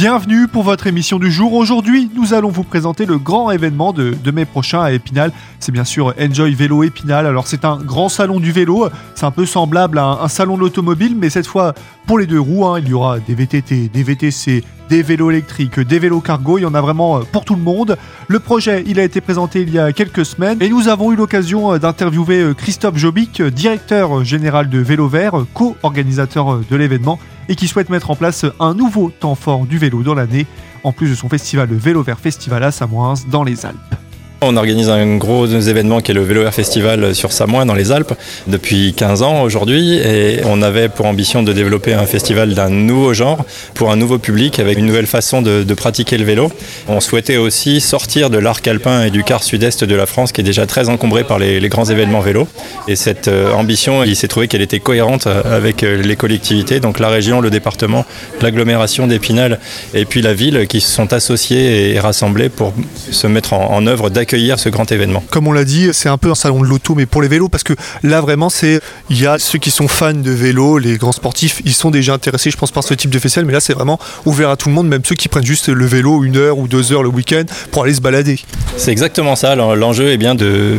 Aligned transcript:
Bienvenue 0.00 0.46
pour 0.46 0.62
votre 0.62 0.86
émission 0.86 1.18
du 1.18 1.28
jour. 1.28 1.54
Aujourd'hui, 1.54 2.08
nous 2.14 2.32
allons 2.32 2.50
vous 2.50 2.62
présenter 2.62 3.04
le 3.04 3.18
grand 3.18 3.50
événement 3.50 3.92
de, 3.92 4.30
mai 4.30 4.44
prochain 4.44 4.80
à 4.80 4.92
Épinal. 4.92 5.32
C'est 5.58 5.72
bien 5.72 5.82
sûr 5.82 6.14
Enjoy 6.20 6.54
Vélo 6.54 6.84
Épinal. 6.84 7.26
Alors 7.26 7.48
c'est 7.48 7.64
un 7.64 7.78
grand 7.78 8.08
salon 8.08 8.38
du 8.38 8.52
vélo. 8.52 8.88
C'est 9.16 9.26
un 9.26 9.32
peu 9.32 9.44
semblable 9.44 9.98
à 9.98 10.20
un, 10.22 10.28
salon 10.28 10.54
de 10.54 10.60
l'automobile, 10.60 11.16
mais 11.18 11.30
cette 11.30 11.48
fois 11.48 11.74
pour 12.08 12.18
les 12.18 12.26
deux 12.26 12.40
roues. 12.40 12.66
Hein. 12.66 12.80
Il 12.80 12.88
y 12.88 12.94
aura 12.94 13.20
des 13.20 13.34
VTT, 13.34 13.90
des 13.92 14.02
VTC, 14.02 14.64
des 14.88 15.02
vélos 15.02 15.30
électriques, 15.30 15.78
des 15.78 15.98
vélos 15.98 16.20
cargo. 16.20 16.58
Il 16.58 16.62
y 16.62 16.64
en 16.64 16.74
a 16.74 16.80
vraiment 16.80 17.18
euh, 17.18 17.22
pour 17.30 17.44
tout 17.44 17.54
le 17.54 17.60
monde. 17.60 17.96
Le 18.26 18.40
projet, 18.40 18.82
il 18.86 18.98
a 18.98 19.04
été 19.04 19.20
présenté 19.20 19.60
il 19.60 19.70
y 19.70 19.78
a 19.78 19.92
quelques 19.92 20.24
semaines 20.24 20.60
et 20.60 20.70
nous 20.70 20.88
avons 20.88 21.12
eu 21.12 21.16
l'occasion 21.16 21.74
euh, 21.74 21.78
d'interviewer 21.78 22.40
euh, 22.40 22.54
Christophe 22.54 22.96
Jobic, 22.96 23.42
directeur 23.42 24.24
général 24.24 24.70
de 24.70 24.78
Vélo 24.78 25.06
Vert, 25.06 25.44
co-organisateur 25.52 26.60
de 26.68 26.76
l'événement 26.76 27.20
et 27.50 27.54
qui 27.54 27.68
souhaite 27.68 27.90
mettre 27.90 28.10
en 28.10 28.16
place 28.16 28.46
un 28.58 28.74
nouveau 28.74 29.10
temps 29.10 29.34
fort 29.34 29.66
du 29.66 29.76
vélo 29.76 30.02
dans 30.02 30.14
l'année, 30.14 30.46
en 30.84 30.92
plus 30.92 31.10
de 31.10 31.14
son 31.14 31.28
festival 31.28 31.68
Vélo 31.70 32.02
Vert 32.02 32.18
Festival 32.18 32.64
à 32.64 32.70
Samoins 32.70 33.14
dans 33.30 33.44
les 33.44 33.66
Alpes. 33.66 34.07
On 34.40 34.56
organise 34.56 34.88
un 34.88 35.16
gros 35.16 35.48
événement 35.48 36.00
qui 36.00 36.12
est 36.12 36.14
le 36.14 36.22
Vélo 36.22 36.42
Air 36.42 36.54
Festival 36.54 37.12
sur 37.12 37.32
Samoin 37.32 37.66
dans 37.66 37.74
les 37.74 37.90
Alpes 37.90 38.14
depuis 38.46 38.94
15 38.94 39.22
ans 39.22 39.42
aujourd'hui 39.42 39.94
et 39.94 40.42
on 40.44 40.62
avait 40.62 40.88
pour 40.88 41.06
ambition 41.06 41.42
de 41.42 41.52
développer 41.52 41.92
un 41.92 42.06
festival 42.06 42.54
d'un 42.54 42.68
nouveau 42.68 43.12
genre 43.14 43.44
pour 43.74 43.90
un 43.90 43.96
nouveau 43.96 44.18
public 44.18 44.60
avec 44.60 44.78
une 44.78 44.86
nouvelle 44.86 45.08
façon 45.08 45.42
de, 45.42 45.74
pratiquer 45.74 46.18
le 46.18 46.24
vélo. 46.24 46.52
On 46.86 47.00
souhaitait 47.00 47.36
aussi 47.36 47.80
sortir 47.80 48.30
de 48.30 48.38
l'arc 48.38 48.66
alpin 48.68 49.02
et 49.02 49.10
du 49.10 49.24
quart 49.24 49.42
sud-est 49.42 49.82
de 49.82 49.94
la 49.96 50.06
France 50.06 50.30
qui 50.30 50.40
est 50.40 50.44
déjà 50.44 50.66
très 50.66 50.88
encombré 50.88 51.24
par 51.24 51.40
les, 51.40 51.68
grands 51.68 51.86
événements 51.86 52.20
vélo 52.20 52.46
et 52.86 52.94
cette 52.94 53.26
euh, 53.26 53.52
ambition 53.52 54.04
il 54.04 54.14
s'est 54.14 54.28
trouvé 54.28 54.46
qu'elle 54.46 54.62
était 54.62 54.78
cohérente 54.78 55.26
avec 55.26 55.82
euh, 55.82 56.00
les 56.00 56.14
collectivités 56.14 56.78
donc 56.78 57.00
la 57.00 57.08
région, 57.08 57.40
le 57.40 57.50
département, 57.50 58.04
l'agglomération 58.40 59.08
d'Épinal 59.08 59.58
et 59.94 60.04
puis 60.04 60.22
la 60.22 60.32
ville 60.32 60.68
qui 60.68 60.80
se 60.80 60.90
sont 60.90 61.12
associés 61.12 61.92
et 61.92 61.98
rassemblés 61.98 62.48
pour 62.48 62.72
se 63.10 63.26
mettre 63.26 63.52
en, 63.52 63.84
œuvre 63.88 64.10
ce 64.28 64.68
grand 64.68 64.90
événement. 64.90 65.22
Comme 65.30 65.46
on 65.46 65.52
l'a 65.52 65.64
dit, 65.64 65.88
c'est 65.92 66.08
un 66.08 66.18
peu 66.18 66.30
un 66.30 66.34
salon 66.34 66.60
de 66.60 66.66
l'auto, 66.66 66.94
mais 66.94 67.06
pour 67.06 67.22
les 67.22 67.28
vélos, 67.28 67.48
parce 67.48 67.64
que 67.64 67.74
là 68.02 68.20
vraiment, 68.20 68.50
c'est 68.50 68.80
il 69.10 69.20
y 69.20 69.26
a 69.26 69.38
ceux 69.38 69.58
qui 69.58 69.70
sont 69.70 69.88
fans 69.88 70.12
de 70.12 70.30
vélo, 70.30 70.78
les 70.78 70.96
grands 70.96 71.12
sportifs, 71.12 71.60
ils 71.64 71.74
sont 71.74 71.90
déjà 71.90 72.14
intéressés, 72.14 72.50
je 72.50 72.56
pense, 72.56 72.70
par 72.70 72.84
ce 72.84 72.94
type 72.94 73.10
de 73.10 73.18
festival, 73.18 73.46
mais 73.46 73.52
là, 73.52 73.60
c'est 73.60 73.72
vraiment 73.72 73.98
ouvert 74.26 74.50
à 74.50 74.56
tout 74.56 74.68
le 74.68 74.74
monde, 74.74 74.88
même 74.88 75.02
ceux 75.04 75.14
qui 75.14 75.28
prennent 75.28 75.44
juste 75.44 75.68
le 75.68 75.86
vélo 75.86 76.24
une 76.24 76.36
heure 76.36 76.58
ou 76.58 76.68
deux 76.68 76.92
heures 76.92 77.02
le 77.02 77.08
week-end 77.08 77.44
pour 77.70 77.84
aller 77.84 77.94
se 77.94 78.00
balader. 78.00 78.38
C'est 78.76 78.92
exactement 78.92 79.36
ça. 79.36 79.54
L'enjeu 79.54 80.10
est 80.10 80.16
bien 80.16 80.34
de 80.34 80.78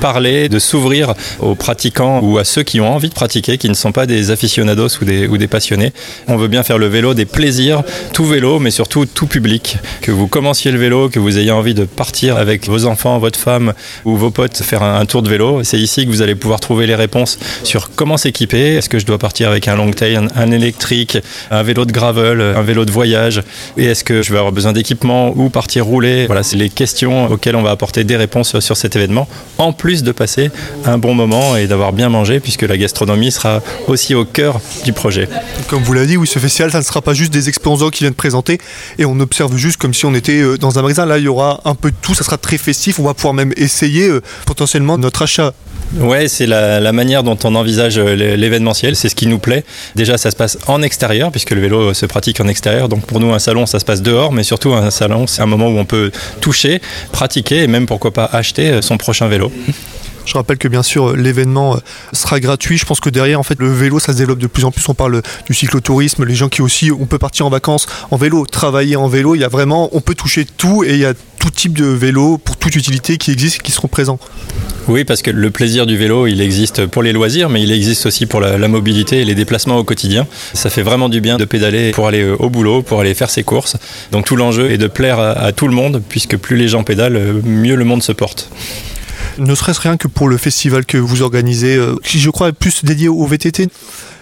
parler, 0.00 0.48
de 0.48 0.58
s'ouvrir 0.58 1.14
aux 1.40 1.54
pratiquants 1.54 2.20
ou 2.22 2.38
à 2.38 2.44
ceux 2.44 2.62
qui 2.62 2.80
ont 2.80 2.92
envie 2.92 3.08
de 3.08 3.14
pratiquer, 3.14 3.58
qui 3.58 3.68
ne 3.68 3.74
sont 3.74 3.92
pas 3.92 4.06
des 4.06 4.30
aficionados 4.30 4.88
ou 5.00 5.04
des, 5.04 5.26
ou 5.26 5.38
des 5.38 5.48
passionnés. 5.48 5.92
On 6.26 6.36
veut 6.36 6.48
bien 6.48 6.62
faire 6.62 6.78
le 6.78 6.86
vélo 6.86 7.14
des 7.14 7.26
plaisirs, 7.26 7.82
tout 8.12 8.24
vélo, 8.24 8.58
mais 8.58 8.70
surtout 8.70 9.06
tout 9.06 9.26
public. 9.26 9.78
Que 10.00 10.10
vous 10.10 10.26
commenciez 10.26 10.70
le 10.70 10.78
vélo, 10.78 11.08
que 11.08 11.18
vous 11.18 11.38
ayez 11.38 11.52
envie 11.52 11.74
de 11.74 11.84
partir 11.84 12.36
avec 12.36 12.68
vos 12.68 12.86
enfants, 12.88 13.18
votre 13.18 13.38
femme 13.38 13.72
ou 14.04 14.16
vos 14.16 14.30
potes 14.30 14.56
faire 14.56 14.82
un, 14.82 15.06
tour 15.06 15.22
de 15.22 15.28
vélo. 15.28 15.62
C'est 15.62 15.78
ici 15.78 16.04
que 16.04 16.10
vous 16.10 16.22
allez 16.22 16.34
pouvoir 16.34 16.58
trouver 16.58 16.86
les 16.86 16.96
réponses 16.96 17.38
sur 17.62 17.90
comment 17.94 18.16
s'équiper. 18.16 18.74
Est-ce 18.74 18.88
que 18.88 18.98
je 18.98 19.06
dois 19.06 19.18
partir 19.18 19.48
avec 19.48 19.68
un 19.68 19.76
long 19.76 19.92
tail, 19.92 20.16
un, 20.16 20.50
électrique, 20.50 21.18
un 21.50 21.62
vélo 21.62 21.84
de 21.84 21.92
gravel, 21.92 22.40
un 22.40 22.62
vélo 22.62 22.84
de 22.84 22.90
voyage? 22.90 23.42
Et 23.76 23.84
est-ce 23.84 24.02
que 24.02 24.22
je 24.22 24.32
vais 24.32 24.38
avoir 24.38 24.52
besoin 24.52 24.72
d'équipement 24.72 25.32
ou 25.36 25.48
partir 25.48 25.84
rouler? 25.84 26.26
Voilà, 26.26 26.42
c'est 26.42 26.56
les 26.56 26.70
questions 26.70 27.30
auxquelles 27.30 27.56
on 27.56 27.62
va 27.62 27.70
apporter 27.70 28.02
des 28.02 28.16
réponses 28.16 28.58
sur 28.58 28.76
cet 28.76 28.96
événement, 28.96 29.28
en 29.58 29.72
plus 29.72 30.02
de 30.02 30.10
passer 30.10 30.50
un 30.84 30.98
bon 30.98 31.14
moment 31.14 31.56
et 31.56 31.66
d'avoir 31.66 31.92
bien 31.92 32.08
mangé, 32.08 32.40
puisque 32.40 32.62
la 32.62 32.76
gastronomie 32.76 33.30
sera 33.30 33.62
aussi 33.86 34.14
au 34.14 34.24
cœur 34.24 34.60
du 34.84 34.92
projet. 34.92 35.28
Comme 35.68 35.82
vous 35.82 35.92
l'avez 35.92 36.06
dit, 36.08 36.16
oui, 36.16 36.26
ce 36.26 36.38
festival, 36.38 36.72
ça 36.72 36.78
ne 36.78 36.84
sera 36.84 37.02
pas 37.02 37.14
juste 37.14 37.32
des 37.32 37.48
expériences 37.48 37.68
qui 37.92 38.04
viennent 38.04 38.14
présenter 38.14 38.58
et 38.98 39.04
on 39.04 39.18
observe 39.20 39.56
juste 39.56 39.76
comme 39.76 39.94
si 39.94 40.06
on 40.06 40.14
était 40.14 40.40
euh, 40.40 40.56
dans 40.56 40.78
un 40.78 40.82
magasin. 40.82 41.06
Là, 41.06 41.18
il 41.18 41.24
y 41.24 41.28
aura 41.28 41.60
un 41.64 41.74
peu 41.74 41.90
de 41.90 41.96
tout, 42.00 42.14
ça 42.14 42.24
sera 42.24 42.38
très 42.38 42.58
festif 42.58 42.77
on 42.98 43.02
va 43.02 43.14
pouvoir 43.14 43.34
même 43.34 43.52
essayer 43.56 44.08
euh, 44.08 44.20
potentiellement 44.46 44.98
notre 44.98 45.22
achat. 45.22 45.52
Ouais, 45.96 46.28
c'est 46.28 46.46
la, 46.46 46.92
manière 46.92 47.22
dont 47.22 47.38
on 47.44 47.54
envisage 47.54 47.98
euh, 47.98 48.14
l'événementiel, 48.14 48.94
c'est 48.94 49.08
ce 49.08 49.14
qui 49.14 49.26
nous 49.26 49.38
plaît. 49.38 49.64
Déjà, 49.94 50.18
ça 50.18 50.30
se 50.30 50.36
passe 50.36 50.58
en 50.66 50.82
extérieur, 50.82 51.30
puisque 51.30 51.50
le 51.50 51.60
vélo 51.60 51.94
se 51.94 52.06
pratique 52.06 52.40
en 52.40 52.48
extérieur. 52.48 52.88
Donc 52.88 53.06
pour 53.06 53.20
nous, 53.20 53.32
un 53.32 53.38
salon, 53.38 53.64
ça 53.66 53.78
se 53.78 53.84
passe 53.84 54.02
dehors, 54.02 54.32
mais 54.32 54.42
surtout 54.42 54.74
un 54.74 54.90
salon, 54.90 55.26
c'est 55.26 55.42
un 55.42 55.46
moment 55.46 55.68
où 55.68 55.78
on 55.78 55.84
peut 55.84 56.10
toucher, 56.40 56.80
pratiquer 57.12 57.62
et 57.62 57.66
même 57.66 57.86
pourquoi 57.86 58.12
pas 58.12 58.26
acheter 58.26 58.68
euh, 58.68 58.82
son 58.82 58.98
prochain 58.98 59.28
vélo. 59.28 59.50
Je 60.28 60.34
rappelle 60.34 60.58
que 60.58 60.68
bien 60.68 60.82
sûr 60.82 61.16
l'événement 61.16 61.78
sera 62.12 62.38
gratuit. 62.38 62.76
Je 62.76 62.84
pense 62.84 63.00
que 63.00 63.08
derrière 63.08 63.40
en 63.40 63.42
fait 63.42 63.58
le 63.58 63.72
vélo 63.72 63.98
ça 63.98 64.12
se 64.12 64.18
développe 64.18 64.38
de 64.38 64.46
plus 64.46 64.66
en 64.66 64.70
plus. 64.70 64.86
On 64.88 64.94
parle 64.94 65.22
du 65.46 65.54
cyclotourisme, 65.54 66.24
les 66.24 66.34
gens 66.34 66.50
qui 66.50 66.60
aussi 66.60 66.92
on 66.92 67.06
peut 67.06 67.18
partir 67.18 67.46
en 67.46 67.50
vacances 67.50 67.86
en 68.10 68.18
vélo, 68.18 68.44
travailler 68.44 68.96
en 68.96 69.08
vélo. 69.08 69.34
Il 69.34 69.40
y 69.40 69.44
a 69.44 69.48
vraiment 69.48 69.88
on 69.92 70.02
peut 70.02 70.14
toucher 70.14 70.44
tout 70.44 70.84
et 70.84 70.92
il 70.92 70.98
y 70.98 71.06
a 71.06 71.14
tout 71.38 71.50
type 71.50 71.78
de 71.78 71.86
vélo 71.86 72.36
pour 72.36 72.58
toute 72.58 72.76
utilité 72.76 73.16
qui 73.16 73.30
existe 73.30 73.56
et 73.56 73.58
qui 73.60 73.72
seront 73.72 73.88
présents. 73.88 74.18
Oui, 74.88 75.04
parce 75.04 75.22
que 75.22 75.30
le 75.30 75.50
plaisir 75.50 75.86
du 75.86 75.96
vélo, 75.96 76.26
il 76.26 76.40
existe 76.40 76.86
pour 76.86 77.02
les 77.02 77.12
loisirs, 77.12 77.48
mais 77.48 77.62
il 77.62 77.72
existe 77.72 78.06
aussi 78.06 78.26
pour 78.26 78.40
la, 78.40 78.68
mobilité 78.68 79.20
et 79.20 79.24
les 79.24 79.34
déplacements 79.34 79.76
au 79.76 79.84
quotidien. 79.84 80.26
Ça 80.54 80.70
fait 80.70 80.82
vraiment 80.82 81.08
du 81.08 81.20
bien 81.20 81.36
de 81.36 81.44
pédaler 81.44 81.92
pour 81.92 82.06
aller 82.06 82.22
euh, 82.22 82.36
au 82.38 82.50
boulot, 82.50 82.82
pour 82.82 83.00
aller 83.00 83.14
faire 83.14 83.30
ses 83.30 83.42
courses. 83.42 83.76
Donc 84.12 84.24
tout 84.26 84.36
l'enjeu 84.36 84.70
est 84.70 84.78
de 84.78 84.86
plaire 84.86 85.20
à, 85.20 85.52
tout 85.52 85.68
le 85.68 85.74
monde, 85.74 86.02
puisque 86.08 86.36
plus 86.36 86.56
les 86.56 86.68
gens 86.68 86.84
pédalent, 86.84 87.18
mieux 87.44 87.76
le 87.76 87.84
monde 87.84 88.02
se 88.02 88.12
porte 88.12 88.50
ne 89.38 89.54
serait-ce 89.54 89.80
rien 89.80 89.96
que 89.96 90.08
pour 90.08 90.28
le 90.28 90.36
festival 90.36 90.84
que 90.84 90.98
vous 90.98 91.22
organisez, 91.22 91.76
euh, 91.76 91.96
qui 92.02 92.18
je 92.18 92.30
crois 92.30 92.48
est 92.48 92.52
plus 92.52 92.84
dédié 92.84 93.08
au 93.08 93.24
VTT. 93.26 93.68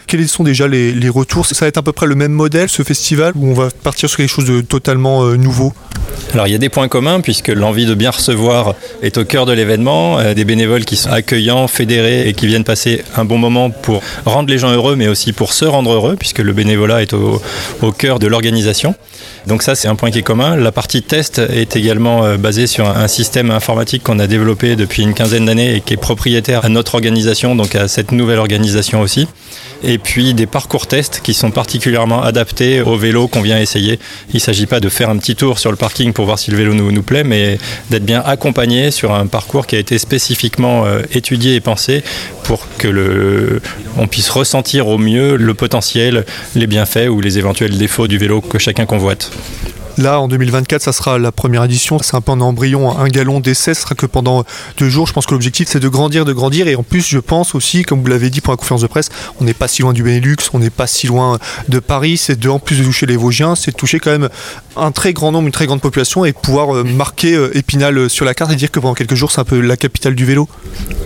Quels 0.07 0.29
sont 0.29 0.45
déjà 0.45 0.69
les, 0.69 1.09
retours? 1.09 1.47
Ça 1.47 1.65
va 1.65 1.69
être 1.69 1.79
à 1.79 1.83
peu 1.83 1.93
près 1.93 2.07
le 2.07 2.15
même 2.15 2.33
modèle, 2.33 2.69
ce 2.69 2.85
festival, 2.85 3.33
où 3.35 3.49
on 3.49 3.55
va 3.55 3.71
partir 3.83 4.09
sur 4.09 4.19
quelque 4.19 4.31
chose 4.31 4.45
de 4.45 4.61
totalement 4.61 5.25
euh, 5.25 5.37
nouveau? 5.37 5.73
Alors 6.33 6.47
il 6.47 6.53
y 6.53 6.55
a 6.55 6.59
des 6.59 6.69
points 6.69 6.89
communs 6.89 7.21
puisque 7.21 7.49
l'envie 7.49 7.87
de 7.87 7.95
bien 7.95 8.11
recevoir 8.11 8.75
est 9.03 9.17
au 9.17 9.25
cœur 9.25 9.47
de 9.47 9.53
l'événement, 9.53 10.19
euh, 10.19 10.35
des 10.35 10.45
bénévoles 10.45 10.85
qui 10.85 10.97
sont 10.97 11.11
accueillants, 11.11 11.69
fédérés 11.69 12.29
et 12.29 12.35
qui 12.35 12.47
viennent 12.47 12.65
passer 12.65 13.03
un 13.17 13.25
bon 13.25 13.39
moment 13.39 13.71
pour 13.71 14.03
rendre 14.25 14.49
les 14.49 14.59
gens 14.59 14.71
heureux 14.71 14.97
mais 14.97 15.09
aussi 15.09 15.33
pour 15.33 15.53
se 15.53 15.65
rendre 15.65 15.93
heureux 15.93 16.17
puisque 16.17 16.39
le 16.41 16.53
bénévolat 16.53 17.03
est 17.03 17.13
au, 17.13 17.41
cœur 17.93 18.19
de 18.19 18.27
l'organisation. 18.27 18.95
Donc 19.47 19.63
ça 19.63 19.75
c'est 19.75 19.89
un 19.89 19.95
point 19.95 20.11
qui 20.11 20.19
est 20.19 20.23
commun. 20.23 20.57
La 20.57 20.73
partie 20.73 21.03
test 21.03 21.39
est 21.39 21.77
également 21.77 22.25
euh, 22.25 22.37
basée 22.37 22.67
sur 22.67 22.89
un 22.89 23.09
système 23.09 23.51
informatique 23.51 24.03
qu'on 24.03 24.19
a 24.19 24.27
développé 24.27 24.77
depuis 24.77 25.03
une 25.03 25.15
quinzaine 25.15 25.47
d'années 25.47 25.77
et 25.77 25.81
qui 25.81 25.95
est 25.95 25.99
propriétaire 25.99 26.65
à 26.65 26.69
notre 26.69 26.97
organisation, 26.97 27.55
donc 27.55 27.75
à 27.75 27.89
cette 27.89 28.13
nouvelle 28.13 28.39
organisation 28.39 29.01
aussi 29.01 29.29
et 29.83 29.99
puis 29.99 30.35
des 30.35 30.47
parcours 30.47 30.87
tests 30.87 31.21
qui 31.23 31.35
sont 31.35 31.51
particulièrement 31.51 32.23
adaptés 32.23 32.81
au 32.81 32.97
vélo 32.97 33.29
qu'on 33.29 33.43
vient 33.43 33.59
essayer. 33.59 33.99
Il 34.31 34.37
ne 34.37 34.41
s'agit 34.41 34.67
pas 34.67 34.81
de 34.81 34.89
faire 34.89 35.11
un 35.11 35.17
petit 35.19 35.37
tour 35.37 35.59
sur 35.59 35.71
le 35.71 35.77
parking 35.77 36.13
pour 36.13 36.25
voir 36.25 36.39
si 36.39 36.51
le 36.51 36.57
vélo 36.57 36.75
nous, 36.75 37.03
plaît, 37.03 37.25
mais 37.25 37.59
d'être 37.91 38.05
bien 38.05 38.23
accompagné 38.25 38.91
sur 38.91 39.15
un 39.15 39.27
parcours 39.27 39.67
qui 39.67 39.77
a 39.77 39.79
été 39.79 39.99
spécifiquement 39.99 40.87
euh, 40.87 41.03
étudié 41.13 41.55
et 41.55 41.61
pensé 41.61 42.03
pour 42.45 42.67
que 42.79 42.89
le, 42.89 43.61
on 43.99 44.07
puisse 44.07 44.31
ressentir 44.31 44.89
au 44.89 44.99
mieux 44.99 45.37
le 45.37 45.55
potentiel, 45.55 46.25
les 46.55 46.67
bienfaits 46.67 47.09
ou 47.09 47.21
les 47.21 47.39
éventuels 47.39 47.77
défauts 47.77 48.09
du 48.09 48.19
vélo 48.19 48.41
que 48.41 48.59
chacun 48.59 48.87
convoite. 48.87 49.31
Là, 49.99 50.21
en 50.21 50.29
2024, 50.29 50.83
ça 50.83 50.93
sera 50.93 51.19
la 51.19 51.33
première 51.33 51.65
édition. 51.65 51.99
C'est 52.03 52.17
un 52.17 52.21
peu 52.21 52.33
en 52.33 52.41
embryon, 52.41 52.99
un 52.99 53.09
galon 53.09 53.41
d'essai. 53.41 53.75
Ce 53.75 53.83
sera 53.83 53.95
que 53.95 54.07
pendant 54.07 54.45
deux 54.77 54.89
jours. 54.89 55.07
Je 55.07 55.13
pense 55.13 55.27
que 55.27 55.33
l'objectif, 55.33 55.69
c'est 55.71 55.81
de 55.81 55.89
grandir, 55.89 56.25
de 56.25 56.33
grandir. 56.33 56.69
Et 56.69 56.77
en 56.77 56.83
plus, 56.83 57.07
je 57.07 57.19
pense 57.19 57.55
aussi, 57.55 57.83
comme 57.83 58.03
vous 58.03 58.09
l'avez 58.09 58.29
dit 58.29 58.41
pour 58.41 58.53
la 58.53 58.57
conférence 58.57 58.83
de 58.83 58.87
presse, 58.87 59.09
on 59.41 59.45
n'est 59.45 59.55
pas 59.55 59.69
si 59.69 59.83
loin 59.83 59.93
du 59.93 60.03
Benelux, 60.03 60.37
on 60.53 60.59
n'est 60.59 60.71
pas 60.71 60.87
si 60.87 61.07
loin 61.07 61.39
de 61.69 61.79
Paris. 61.79 62.19
C'est 62.19 62.39
de, 62.39 62.49
en 62.49 62.59
plus 62.59 62.79
de 62.79 62.85
toucher 62.85 63.07
les 63.07 63.17
Vosgiens, 63.17 63.55
c'est 63.55 63.71
de 63.71 63.77
toucher 63.77 63.99
quand 63.99 64.11
même 64.11 64.29
un 64.77 64.93
très 64.93 65.15
grand 65.15 65.33
nombre, 65.33 65.47
une 65.47 65.53
très 65.53 65.67
grande 65.67 65.81
population 65.81 66.25
et 66.25 66.33
pouvoir 66.33 66.77
euh, 66.77 66.85
marquer 66.85 67.35
euh, 67.35 67.57
Épinal 67.57 68.11
sur 68.11 68.27
la 68.27 68.35
carte 68.35 68.53
et 68.53 68.57
dire 68.57 68.71
que 68.71 68.81
pendant 68.81 68.95
quelques 68.95 69.15
jours, 69.15 69.33
c'est 69.33 69.41
un 69.41 69.45
peu 69.45 69.61
la 69.61 69.77
capitale 69.79 70.15
du 70.15 70.27
vélo. 70.27 70.49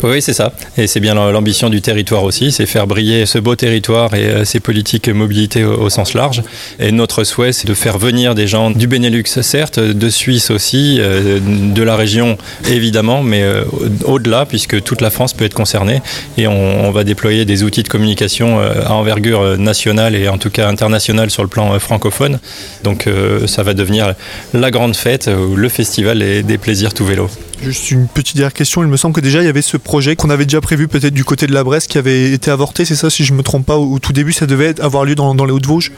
Oui, 0.03 0.21
c'est 0.21 0.33
ça. 0.33 0.53
Et 0.77 0.87
c'est 0.87 1.01
bien 1.01 1.15
l'ambition 1.15 1.71
du 1.71 1.81
territoire 1.81 2.25
aussi, 2.25 2.51
c'est 2.51 2.67
faire 2.67 2.87
briller 2.87 3.27
ce 3.27 3.39
beau 3.39 3.55
territoire 3.55 4.15
et 4.15 4.25
euh, 4.25 4.45
ces 4.45 4.59
politiques 4.59 5.09
mobilité 5.09 5.65
au 5.65 5.89
sens 5.91 6.15
large. 6.15 6.43
Et 6.79 6.91
notre 6.93 7.25
souhait, 7.25 7.53
c'est 7.53 7.69
de 7.69 7.75
faire 7.75 7.99
venir 7.99 8.35
des 8.35 8.47
gens 8.47 8.71
du 8.81 8.87
Benelux, 8.87 9.25
certes, 9.27 9.79
de 9.79 10.09
Suisse 10.09 10.51
aussi, 10.51 10.97
euh, 11.01 11.39
de 11.39 11.83
la 11.83 11.97
région 11.97 12.39
évidemment, 12.67 13.23
mais 13.23 13.43
euh, 13.43 13.65
au-delà, 14.05 14.47
puisque 14.47 14.83
toute 14.83 15.03
la 15.03 15.11
France 15.11 15.35
peut 15.35 15.45
être 15.45 15.55
concernée. 15.55 16.01
Et 16.39 16.49
on, 16.49 16.91
va 16.91 17.05
déployer 17.05 17.45
des 17.45 17.63
outils 17.63 17.83
de 17.83 17.89
communication 17.89 18.59
euh, 18.59 18.87
à 18.87 18.95
envergure 18.95 19.59
nationale 19.59 20.17
et 20.17 20.29
en 20.29 20.39
tout 20.39 20.51
cas 20.51 20.67
internationale 20.67 21.31
sur 21.31 21.43
le 21.43 21.49
plan 21.49 21.79
francophone. 21.79 22.39
Donc 22.83 23.07
ça 23.47 23.63
va 23.63 23.75
devenir 23.75 24.15
la 24.55 24.71
grande 24.71 24.97
fête, 24.97 25.29
le 25.29 25.69
festival 25.69 26.19
des 26.19 26.59
plaisirs 26.59 26.95
tout 26.95 27.05
vélo. 27.05 27.29
Juste 27.63 27.91
une 27.91 28.09
petite 28.09 28.37
dernière 28.37 28.55
question, 28.55 28.83
il 28.83 28.89
me 28.89 28.97
semble 28.97 29.15
que 29.15 29.21
déjà 29.21 29.43
il 29.43 29.45
y 29.45 29.49
avait 29.49 29.61
ce 29.61 29.77
projet 29.77 30.17
qu'on 30.17 30.31
avait 30.31 30.47
déjà 30.47 30.63
prévu 30.63 30.89
peut-être 30.89 31.13
du 31.13 31.25
côté 31.25 31.47
de 31.47 31.53
la 31.53 31.63
Bresse 31.63 31.87
qui 31.87 31.99
avait 31.99 32.33
été 32.33 32.51
avorté, 32.51 32.87
c'est 32.87 32.95
ça 32.95 33.11
si 33.11 33.23
je 33.23 33.35
me 33.35 33.43
trompe 33.43 33.67
pas, 33.67 33.77
au, 33.77 33.99
tout 33.99 34.15
début 34.15 34.33
ça 34.33 34.47
devait 34.47 34.81
avoir 34.81 35.05
lieu 35.05 35.15
dans, 35.15 35.35
les 35.35 35.53
Hauts-de-Vosges 35.53 35.93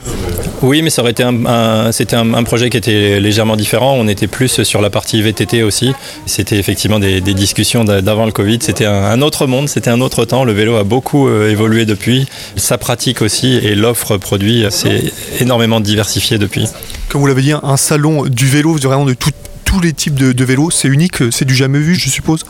Oui 0.62 0.82
mais 0.82 0.90
ça 0.90 1.02
aurait 1.02 1.12
été 1.12 1.22
un, 1.22 1.92
c'était 1.92 2.16
un, 2.16 2.42
projet 2.42 2.68
qui 2.68 2.76
était 2.76 3.20
légèrement 3.20 3.54
différent, 3.54 3.94
on 3.96 4.08
était 4.08 4.26
plus 4.26 4.64
sur 4.64 4.80
la 4.80 4.90
partie 4.90 5.22
VTT 5.22 5.62
aussi, 5.62 5.92
c'était 6.26 6.58
effectivement 6.58 6.98
des, 6.98 7.20
discussions 7.20 7.84
d'avant 7.84 8.26
le 8.26 8.32
Covid, 8.32 8.58
c'était 8.60 8.86
un, 8.86 9.22
autre 9.22 9.46
monde, 9.46 9.68
c'était 9.68 9.90
un 9.90 10.00
autre 10.00 10.24
temps, 10.24 10.42
le 10.42 10.52
vélo 10.52 10.74
a 10.74 10.82
beaucoup 10.82 11.28
euh, 11.28 11.48
évolué 11.48 11.86
depuis, 11.86 12.26
sa 12.56 12.76
pratique 12.76 13.22
aussi 13.22 13.54
et 13.54 13.76
l'offre 13.76 14.16
produit 14.16 14.66
s'est 14.70 15.12
énormément 15.38 15.78
diversifiée 15.78 16.38
depuis. 16.38 16.66
Comme 17.08 17.20
vous 17.20 17.28
l'avez 17.28 17.42
dit, 17.42 17.52
un 17.52 17.76
salon 17.76 18.24
du 18.24 18.46
vélo, 18.46 18.74
vraiment 18.74 19.04
de 19.04 19.14
tout 19.14 19.30
tous 19.72 19.80
les 19.80 19.94
types 19.94 20.14
de, 20.14 20.44
vélos. 20.44 20.70
C'est 20.70 20.88
unique, 20.88 21.32
c'est 21.32 21.46
du 21.46 21.54
jamais 21.54 21.78
vu, 21.78 21.94
je 21.94 22.10
suppose. 22.10 22.44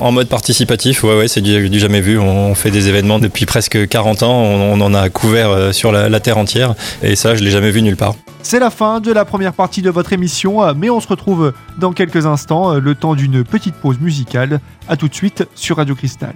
En 0.00 0.10
mode 0.10 0.28
participatif, 0.28 1.04
ouais, 1.04 1.16
ouais 1.16 1.28
c'est 1.28 1.40
du, 1.40 1.78
jamais 1.78 2.00
vu. 2.00 2.18
On 2.18 2.56
fait 2.56 2.72
des 2.72 2.88
événements 2.88 3.20
depuis 3.20 3.46
presque 3.46 3.86
40 3.86 4.24
ans. 4.24 4.42
On, 4.42 4.80
en 4.80 4.94
a 4.94 5.08
couvert 5.08 5.50
euh, 5.50 5.72
sur 5.72 5.92
la, 5.92 6.20
terre 6.20 6.38
entière. 6.38 6.74
Et 7.02 7.14
ça, 7.14 7.36
je 7.36 7.44
l'ai 7.44 7.50
jamais 7.50 7.70
vu 7.70 7.82
nulle 7.82 7.96
part. 7.96 8.16
C'est 8.42 8.58
la 8.58 8.70
fin 8.70 9.00
de 9.00 9.12
la 9.12 9.24
première 9.24 9.52
partie 9.52 9.80
de 9.80 9.90
votre 9.90 10.12
émission, 10.12 10.64
euh, 10.64 10.74
mais 10.76 10.90
on 10.90 11.00
se 11.00 11.08
retrouve 11.08 11.52
dans 11.78 11.92
quelques 11.92 12.26
instants, 12.26 12.74
euh, 12.74 12.80
le 12.80 12.96
temps 12.96 13.14
d'une 13.14 13.44
petite 13.44 13.76
pause 13.76 14.00
musicale. 14.00 14.60
A 14.88 14.96
tout 14.96 15.08
de 15.08 15.14
suite 15.14 15.46
sur 15.54 15.76
Radio 15.76 15.94
Cristal. 15.94 16.34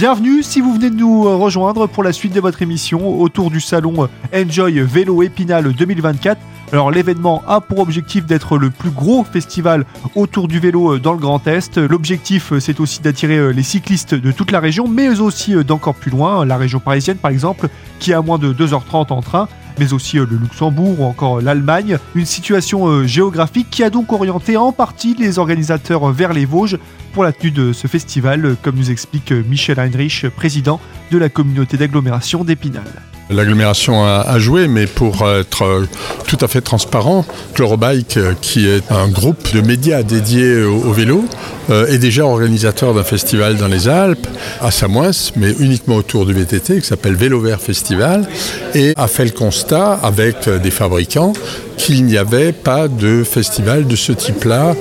Bienvenue 0.00 0.42
si 0.42 0.62
vous 0.62 0.72
venez 0.72 0.88
de 0.88 0.96
nous 0.96 1.26
euh, 1.26 1.36
rejoindre 1.36 1.86
pour 1.86 2.02
la 2.02 2.14
suite 2.14 2.32
de 2.32 2.40
votre 2.40 2.62
émission 2.62 3.20
autour 3.20 3.50
du 3.50 3.60
salon 3.60 4.08
euh, 4.32 4.44
Enjoy 4.44 4.80
Vélo 4.80 5.22
Épinal 5.22 5.74
2024. 5.74 6.40
Alors 6.72 6.90
l'événement 6.90 7.42
a 7.46 7.60
pour 7.60 7.80
objectif 7.80 8.24
d'être 8.24 8.56
le 8.56 8.70
plus 8.70 8.88
gros 8.88 9.24
festival 9.24 9.84
autour 10.14 10.48
du 10.48 10.58
vélo 10.58 10.94
euh, 10.94 10.98
dans 10.98 11.12
le 11.12 11.18
Grand 11.18 11.46
Est. 11.46 11.76
L'objectif 11.76 12.54
c'est 12.60 12.80
aussi 12.80 13.02
d'attirer 13.02 13.52
les 13.52 13.62
cyclistes 13.62 14.14
de 14.14 14.32
toute 14.32 14.52
la 14.52 14.60
région, 14.60 14.88
mais 14.88 15.20
aussi 15.20 15.54
d'encore 15.64 15.96
plus 15.96 16.10
loin, 16.10 16.46
la 16.46 16.56
région 16.56 16.80
parisienne 16.80 17.18
par 17.18 17.30
exemple, 17.30 17.68
qui 17.98 18.14
à 18.14 18.22
moins 18.22 18.38
de 18.38 18.54
2h30 18.54 19.12
en 19.12 19.20
train 19.20 19.48
mais 19.80 19.92
aussi 19.92 20.18
le 20.18 20.26
Luxembourg 20.26 21.00
ou 21.00 21.04
encore 21.04 21.40
l'Allemagne. 21.40 21.98
Une 22.14 22.26
situation 22.26 23.04
géographique 23.06 23.68
qui 23.70 23.82
a 23.82 23.90
donc 23.90 24.12
orienté 24.12 24.56
en 24.56 24.70
partie 24.70 25.16
les 25.18 25.38
organisateurs 25.38 26.12
vers 26.12 26.32
les 26.32 26.44
Vosges 26.44 26.78
pour 27.12 27.24
la 27.24 27.32
tenue 27.32 27.50
de 27.50 27.72
ce 27.72 27.88
festival, 27.88 28.56
comme 28.62 28.76
nous 28.76 28.90
explique 28.90 29.32
Michel 29.32 29.80
Heinrich, 29.80 30.26
président 30.36 30.78
de 31.10 31.18
la 31.18 31.28
communauté 31.28 31.76
d'agglomération 31.76 32.44
d'Épinal. 32.44 33.09
L'agglomération 33.30 34.04
a, 34.04 34.38
joué, 34.38 34.66
mais 34.66 34.86
pour 34.86 35.28
être 35.28 35.84
tout 36.26 36.38
à 36.40 36.48
fait 36.48 36.60
transparent, 36.60 37.24
Chlorobike, 37.54 38.18
qui 38.40 38.68
est 38.68 38.90
un 38.90 39.08
groupe 39.08 39.54
de 39.54 39.60
médias 39.60 40.02
dédié 40.02 40.62
au, 40.62 40.92
vélo, 40.92 41.24
euh, 41.70 41.86
est 41.86 41.98
déjà 41.98 42.24
organisateur 42.24 42.94
d'un 42.94 43.04
festival 43.04 43.56
dans 43.56 43.68
les 43.68 43.88
Alpes, 43.88 44.26
à 44.60 44.70
Samoins, 44.70 45.10
mais 45.36 45.52
uniquement 45.60 45.96
autour 45.96 46.26
du 46.26 46.32
VTT, 46.32 46.80
qui 46.80 46.86
s'appelle 46.86 47.14
Vélo 47.14 47.40
Vert 47.40 47.60
Festival, 47.60 48.28
et 48.74 48.94
a 48.96 49.06
fait 49.06 49.24
le 49.24 49.30
constat 49.30 49.92
avec 50.02 50.48
des 50.48 50.70
fabricants 50.70 51.32
qu'il 51.80 52.04
n'y 52.04 52.18
avait 52.18 52.52
pas 52.52 52.88
de 52.88 53.24
festival 53.24 53.86
de 53.86 53.96
ce 53.96 54.12
type-là 54.12 54.76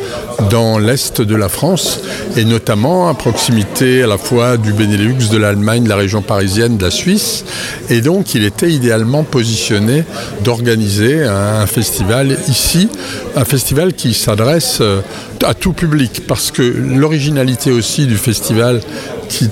dans 0.49 0.77
l'Est 0.77 1.21
de 1.21 1.35
la 1.35 1.47
France, 1.47 2.01
et 2.35 2.43
notamment 2.43 3.07
à 3.07 3.13
proximité 3.13 4.03
à 4.03 4.07
la 4.07 4.17
fois 4.17 4.57
du 4.57 4.73
Benelux, 4.73 5.29
de 5.31 5.37
l'Allemagne, 5.37 5.85
de 5.85 5.89
la 5.89 5.95
région 5.95 6.21
parisienne, 6.21 6.75
de 6.75 6.83
la 6.83 6.91
Suisse. 6.91 7.45
Et 7.89 8.01
donc 8.01 8.35
il 8.35 8.43
était 8.43 8.69
idéalement 8.69 9.23
positionné 9.23 10.03
d'organiser 10.43 11.23
un, 11.23 11.65
festival 11.67 12.37
ici, 12.49 12.89
un 13.37 13.45
festival 13.45 13.93
qui 13.93 14.13
s'adresse 14.13 14.79
euh, 14.81 14.99
à 15.45 15.53
tout 15.53 15.71
public, 15.71 16.27
parce 16.27 16.51
que 16.51 16.61
l'originalité 16.61 17.71
aussi 17.71 18.07
du 18.07 18.17
festival 18.17 18.81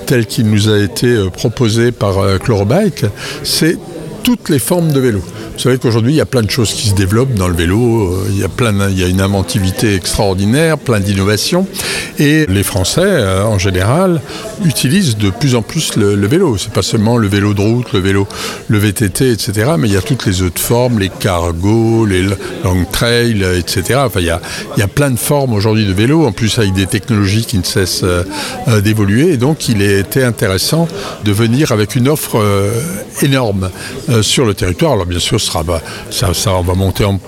tel 0.05 0.25
qu'il 0.25 0.49
nous 0.49 0.67
a 0.67 0.79
été 0.79 1.07
euh, 1.07 1.29
proposé 1.29 1.93
par 1.93 2.17
euh, 2.17 2.39
Chlorobike, 2.39 3.05
c'est 3.43 3.77
toutes 4.23 4.49
les 4.49 4.59
formes 4.59 4.91
de 4.91 4.99
vélo. 4.99 5.21
Vous 5.57 5.63
savez 5.63 5.79
qu'aujourd'hui, 5.79 6.13
il 6.13 6.17
y 6.17 6.21
a 6.21 6.27
plein 6.27 6.43
de 6.43 6.51
choses 6.51 6.71
qui 6.71 6.87
se 6.87 6.93
développent 6.93 7.33
dans 7.33 7.47
le 7.47 7.55
vélo. 7.55 8.13
Euh, 8.13 8.27
il 8.29 8.37
y 8.37 8.43
a, 8.43 8.47
plein, 8.47 8.89
il 8.91 8.99
y 8.99 9.03
a 9.03 9.07
une 9.07 9.21
inventivité 9.21 9.95
extraordinaire, 9.95 10.77
plein 10.77 10.99
d'innovations. 10.99 11.65
Et 12.19 12.45
les 12.45 12.61
Français, 12.61 13.01
euh, 13.01 13.43
en 13.43 13.57
général, 13.57 14.21
utilisent 14.63 15.17
de 15.17 15.31
plus 15.31 15.55
en 15.55 15.63
plus 15.63 15.95
le, 15.95 16.27
vélo. 16.27 16.57
C'est 16.59 16.71
pas 16.71 16.83
seulement 16.83 17.17
le 17.17 17.27
vélo 17.27 17.55
de 17.55 17.61
route, 17.61 17.91
le 17.91 17.99
vélo, 17.99 18.27
le 18.67 18.77
VTT, 18.77 19.31
etc. 19.31 19.71
Mais 19.79 19.87
il 19.87 19.95
y 19.95 19.97
a 19.97 20.03
toutes 20.03 20.27
les 20.27 20.43
autres 20.43 20.61
formes, 20.61 20.99
les 20.99 21.09
cargos, 21.09 22.05
les 22.05 22.21
long 22.21 22.85
trail, 22.91 23.43
etc. 23.57 24.01
Enfin, 24.05 24.19
il 24.19 24.27
y 24.27 24.29
a, 24.29 24.39
il 24.75 24.79
y 24.79 24.83
a 24.83 24.87
plein 24.87 25.09
de 25.09 25.17
formes 25.17 25.53
aujourd'hui 25.53 25.87
de 25.87 25.93
vélo. 25.93 26.27
En 26.27 26.33
plus, 26.33 26.59
avec 26.59 26.73
des 26.73 26.85
technologies 26.85 27.45
qui 27.45 27.57
ne 27.57 27.63
cessent 27.63 28.03
euh, 28.03 28.81
d'évoluer. 28.81 29.31
Et 29.31 29.37
donc, 29.37 29.69
il 29.69 29.81
était 29.81 30.23
intéressant 30.23 30.87
de 31.25 31.31
venir 31.31 31.71
avec 31.71 31.95
une 31.95 32.09
offre 32.09 32.39
énorme 33.23 33.71
sur 34.21 34.45
le 34.45 34.53
territoire. 34.53 34.93
Alors, 34.93 35.07
bien 35.07 35.19
sûr, 35.19 35.39
ça, 36.09 36.61
va 36.61 36.73
monter 36.73 37.05
en, 37.05 37.19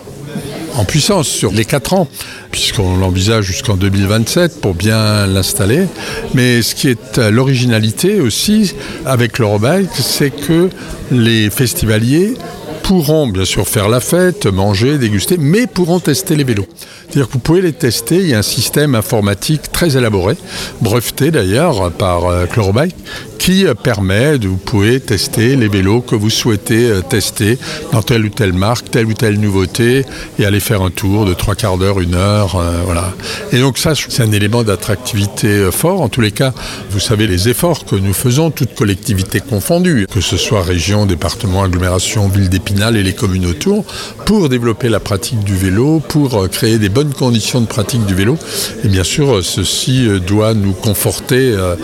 puissance 0.87 1.27
sur 1.27 1.51
les 1.51 1.65
4 1.65 1.93
ans, 1.93 2.07
puisqu'on 2.51 2.95
l'envisage 2.97 3.45
jusqu'en 3.45 3.75
2027 3.75 4.61
pour 4.61 4.73
bien 4.73 5.27
l'installer. 5.27 5.87
Mais 6.33 6.61
ce 6.61 6.73
qui 6.73 6.87
est 6.87 7.17
l'originalité 7.17 8.21
aussi 8.21 8.73
avec 9.05 9.39
l'Eurobike, 9.39 9.89
c'est 9.95 10.31
que 10.31 10.69
les 11.11 11.49
festivaliers 11.49 12.35
pourront 12.83 13.27
bien 13.27 13.45
sûr 13.45 13.67
faire 13.67 13.89
la 13.89 13.99
fête, 13.99 14.47
manger, 14.47 14.97
déguster, 14.97 15.37
mais 15.37 15.67
pourront 15.67 15.99
tester 15.99 16.35
les 16.35 16.43
vélos. 16.43 16.67
C'est-à-dire 17.09 17.27
que 17.27 17.33
vous 17.33 17.39
pouvez 17.39 17.61
les 17.61 17.73
tester, 17.73 18.17
il 18.17 18.27
y 18.27 18.35
a 18.35 18.37
un 18.37 18.43
système 18.43 18.93
informatique 18.93 19.71
très 19.71 19.97
élaboré, 19.97 20.37
breveté 20.79 21.31
d'ailleurs 21.31 21.91
par 21.91 22.25
euh, 22.25 22.45
Chlorobike, 22.45 22.95
qui 23.39 23.65
euh, 23.65 23.73
permet 23.73 24.37
de 24.37 24.47
vous 24.47 24.57
pouvez 24.57 24.99
tester 24.99 25.55
les 25.55 25.67
vélos 25.69 26.01
que 26.01 26.13
vous 26.13 26.29
souhaitez 26.29 26.87
euh, 26.91 27.01
tester 27.01 27.57
dans 27.91 28.03
telle 28.03 28.25
ou 28.25 28.29
telle 28.29 28.53
marque, 28.53 28.91
telle 28.91 29.07
ou 29.07 29.13
telle 29.13 29.39
nouveauté, 29.39 30.05
et 30.37 30.45
aller 30.45 30.59
faire 30.59 30.83
un 30.83 30.91
tour 30.91 31.25
de 31.25 31.33
trois 31.33 31.55
quarts 31.55 31.79
d'heure, 31.79 31.99
une 31.99 32.13
heure, 32.13 32.61
voilà. 32.85 33.11
Et 33.51 33.59
donc 33.59 33.79
ça, 33.79 33.93
c'est 33.95 34.21
un 34.21 34.31
élément 34.31 34.63
d'attractivité 34.63 35.69
fort. 35.71 36.01
En 36.01 36.09
tous 36.09 36.21
les 36.21 36.31
cas, 36.31 36.53
vous 36.91 36.99
savez 36.99 37.25
les 37.25 37.49
efforts 37.49 37.85
que 37.85 37.95
nous 37.95 38.13
faisons, 38.13 38.51
toutes 38.51 38.75
collectivités 38.75 39.39
confondues, 39.39 40.05
que 40.11 40.21
ce 40.21 40.37
soit 40.37 40.61
région, 40.61 41.07
département, 41.07 41.63
agglomération, 41.63 42.27
ville 42.27 42.49
d'Épinal 42.49 42.97
et 42.97 43.03
les 43.03 43.13
communes 43.13 43.47
autour, 43.47 43.83
pour 44.25 44.47
développer 44.49 44.89
la 44.89 44.99
pratique 44.99 45.43
du 45.43 45.55
vélo, 45.55 46.01
pour 46.07 46.47
créer 46.49 46.77
des 46.77 46.89
bonnes 46.89 46.98
conditions 47.07 47.61
de 47.61 47.65
pratique 47.65 48.05
du 48.05 48.13
vélo. 48.13 48.37
Et 48.83 48.87
bien 48.87 49.03
sûr, 49.03 49.43
ceci 49.43 50.07
euh, 50.07 50.19
doit 50.19 50.53
nous 50.53 50.73
conforter, 50.73 51.51
euh, 51.53 51.75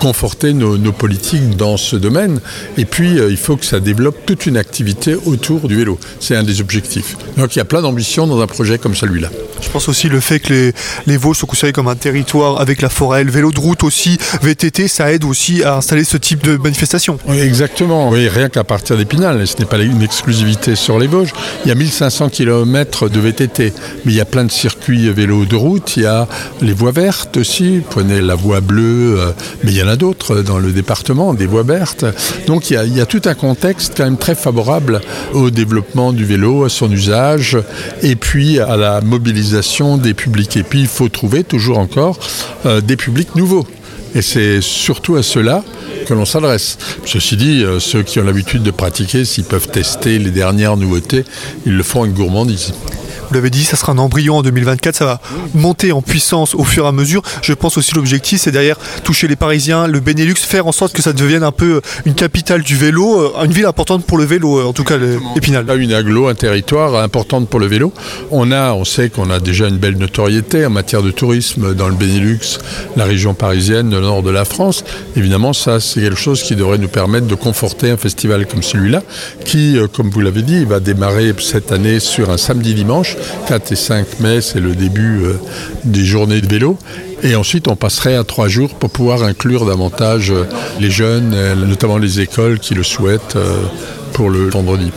conforter 0.00 0.52
nos, 0.52 0.76
politiques 0.92 1.56
dans 1.56 1.76
ce 1.76 1.96
domaine. 1.96 2.40
Et 2.76 2.84
puis, 2.84 3.18
euh, 3.18 3.30
il 3.30 3.36
faut 3.36 3.56
que 3.56 3.64
ça 3.64 3.80
développe 3.80 4.26
toute 4.26 4.46
une 4.46 4.56
activité 4.56 5.14
autour 5.14 5.68
du 5.68 5.76
vélo. 5.76 5.98
C'est 6.20 6.36
un 6.36 6.42
des 6.42 6.60
objectifs. 6.60 7.16
Donc, 7.36 7.54
il 7.56 7.58
y 7.58 7.62
a 7.62 7.64
plein 7.64 7.82
d'ambitions 7.82 8.26
dans 8.26 8.40
un 8.40 8.46
projet 8.46 8.78
comme 8.78 8.94
celui-là. 8.94 9.30
Je 9.60 9.68
pense 9.70 9.88
aussi 9.88 10.08
le 10.08 10.20
fait 10.20 10.40
que 10.40 10.52
les, 10.52 10.72
les 11.06 11.16
Vosges 11.16 11.38
sont 11.38 11.46
considérés 11.46 11.72
comme 11.72 11.88
un 11.88 11.96
territoire 11.96 12.60
avec 12.60 12.82
la 12.82 12.88
forêt, 12.88 13.24
le 13.24 13.30
vélo 13.30 13.50
de 13.50 13.60
route 13.60 13.82
aussi, 13.82 14.18
VTT, 14.42 14.88
ça 14.88 15.12
aide 15.12 15.24
aussi 15.24 15.62
à 15.62 15.76
installer 15.76 16.04
ce 16.04 16.16
type 16.16 16.42
de 16.44 16.56
manifestation. 16.56 17.18
Oui, 17.26 17.38
exactement. 17.38 18.10
Oui, 18.10 18.28
rien 18.28 18.48
qu'à 18.48 18.64
partir 18.64 18.96
d'Épinal, 18.96 19.46
ce 19.46 19.56
n'est 19.58 19.64
pas 19.64 19.78
une 19.78 20.02
exclusivité 20.02 20.76
sur 20.76 20.98
les 20.98 21.06
Vosges. 21.06 21.32
Il 21.64 21.68
y 21.68 21.72
a 21.72 21.74
1500 21.74 22.28
km 22.28 23.08
de 23.08 23.20
VTT, 23.20 23.72
mais 24.04 24.12
il 24.12 24.16
y 24.16 24.20
a 24.20 24.24
plein 24.24 24.44
de 24.44 24.52
circuits 24.64 25.10
vélo 25.10 25.44
de 25.44 25.56
route, 25.56 25.98
il 25.98 26.04
y 26.04 26.06
a 26.06 26.26
les 26.62 26.72
voies 26.72 26.90
vertes 26.90 27.36
aussi, 27.36 27.82
prenez 27.90 28.22
la 28.22 28.34
voie 28.34 28.62
bleue, 28.62 29.20
euh, 29.20 29.32
mais 29.62 29.72
il 29.72 29.76
y 29.76 29.82
en 29.82 29.88
a 29.88 29.96
d'autres 29.96 30.40
dans 30.40 30.58
le 30.58 30.72
département, 30.72 31.34
des 31.34 31.44
voies 31.44 31.64
vertes. 31.64 32.06
Donc 32.46 32.70
il 32.70 32.96
y, 32.96 33.00
a, 33.02 33.04
tout 33.04 33.20
un 33.26 33.34
contexte 33.34 33.92
quand 33.94 34.04
même 34.04 34.16
très 34.16 34.34
favorable 34.34 35.02
au 35.34 35.50
développement 35.50 36.14
du 36.14 36.24
vélo, 36.24 36.64
à 36.64 36.70
son 36.70 36.90
usage, 36.90 37.58
et 38.02 38.16
puis 38.16 38.58
à 38.58 38.78
la 38.78 39.02
mobilisation 39.02 39.98
des 39.98 40.14
publics. 40.14 40.56
Et 40.56 40.62
puis 40.62 40.80
il 40.80 40.86
faut 40.86 41.10
trouver 41.10 41.44
toujours 41.44 41.76
encore 41.76 42.18
euh, 42.64 42.80
des 42.80 42.96
publics 42.96 43.36
nouveaux. 43.36 43.66
Et 44.14 44.22
c'est 44.22 44.62
surtout 44.62 45.16
à 45.16 45.22
cela 45.22 45.62
que 46.06 46.14
l'on 46.14 46.24
s'adresse. 46.24 46.78
Ceci 47.04 47.36
dit, 47.36 47.62
euh, 47.62 47.80
ceux 47.80 48.02
qui 48.02 48.18
ont 48.18 48.24
l'habitude 48.24 48.62
de 48.62 48.70
pratiquer, 48.70 49.26
s'ils 49.26 49.44
peuvent 49.44 49.68
tester 49.68 50.18
les 50.18 50.30
dernières 50.30 50.78
nouveautés, 50.78 51.24
ils 51.66 51.76
le 51.76 51.82
font 51.82 52.04
avec 52.04 52.14
gourmandise. 52.14 52.72
Vous 53.28 53.34
l'avez 53.34 53.50
dit, 53.50 53.64
ça 53.64 53.76
sera 53.76 53.92
un 53.92 53.98
embryon 53.98 54.38
en 54.38 54.42
2024, 54.42 54.94
ça 54.94 55.04
va 55.04 55.20
monter 55.54 55.92
en 55.92 56.02
puissance 56.02 56.54
au 56.54 56.64
fur 56.64 56.84
et 56.84 56.88
à 56.88 56.92
mesure. 56.92 57.22
Je 57.42 57.52
pense 57.52 57.76
aussi 57.78 57.94
l'objectif, 57.94 58.40
c'est 58.40 58.50
derrière 58.50 58.76
toucher 59.02 59.28
les 59.28 59.36
Parisiens, 59.36 59.86
le 59.86 60.00
Benelux, 60.00 60.34
faire 60.36 60.66
en 60.66 60.72
sorte 60.72 60.92
que 60.92 61.02
ça 61.02 61.12
devienne 61.12 61.42
un 61.42 61.52
peu 61.52 61.80
une 62.04 62.14
capitale 62.14 62.62
du 62.62 62.76
vélo, 62.76 63.32
une 63.44 63.52
ville 63.52 63.66
importante 63.66 64.04
pour 64.04 64.18
le 64.18 64.24
vélo, 64.24 64.66
en 64.66 64.72
tout 64.72 64.84
cas 64.84 64.96
Épinal. 65.36 65.64
Une 65.76 65.92
aglo, 65.92 66.28
un 66.28 66.34
territoire 66.34 67.02
importante 67.02 67.48
pour 67.48 67.58
le 67.58 67.66
vélo. 67.66 67.92
On 68.30 68.52
a, 68.52 68.72
on 68.72 68.84
sait 68.84 69.08
qu'on 69.08 69.30
a 69.30 69.40
déjà 69.40 69.68
une 69.68 69.78
belle 69.78 69.96
notoriété 69.96 70.64
en 70.66 70.70
matière 70.70 71.02
de 71.02 71.10
tourisme 71.10 71.74
dans 71.74 71.88
le 71.88 71.94
Benelux, 71.94 72.58
la 72.96 73.04
région 73.04 73.34
parisienne, 73.34 73.90
le 73.90 74.00
nord 74.00 74.22
de 74.22 74.30
la 74.30 74.44
France. 74.44 74.84
Évidemment, 75.16 75.52
ça, 75.52 75.80
c'est 75.80 76.00
quelque 76.00 76.18
chose 76.18 76.42
qui 76.42 76.54
devrait 76.54 76.78
nous 76.78 76.88
permettre 76.88 77.26
de 77.26 77.34
conforter 77.34 77.90
un 77.90 77.96
festival 77.96 78.46
comme 78.46 78.62
celui-là, 78.62 79.02
qui, 79.44 79.78
euh, 79.78 79.86
comme 79.88 80.10
vous 80.10 80.20
l'avez 80.20 80.42
dit, 80.42 80.64
va 80.64 80.80
démarrer 80.80 81.34
cette 81.38 81.72
année 81.72 82.00
sur 82.00 82.30
un 82.30 82.36
samedi-dimanche. 82.36 83.13
4 83.48 83.72
et 83.72 83.76
5 83.76 84.20
mai, 84.20 84.40
c'est 84.40 84.60
le 84.60 84.74
début 84.74 85.22
euh, 85.22 85.34
des 85.84 86.04
journées 86.04 86.40
de 86.40 86.46
vélo. 86.46 86.78
Et 87.22 87.36
ensuite, 87.36 87.68
on 87.68 87.76
passerait 87.76 88.16
à 88.16 88.24
trois 88.24 88.48
jours 88.48 88.74
pour 88.74 88.90
pouvoir 88.90 89.22
inclure 89.22 89.64
davantage 89.64 90.30
euh, 90.30 90.44
les 90.80 90.90
jeunes, 90.90 91.34
notamment 91.54 91.98
les 91.98 92.20
écoles 92.20 92.58
qui 92.58 92.74
le 92.74 92.82
souhaitent 92.82 93.38
pour 94.12 94.30
le 94.30 94.50
vendredi 94.50 94.90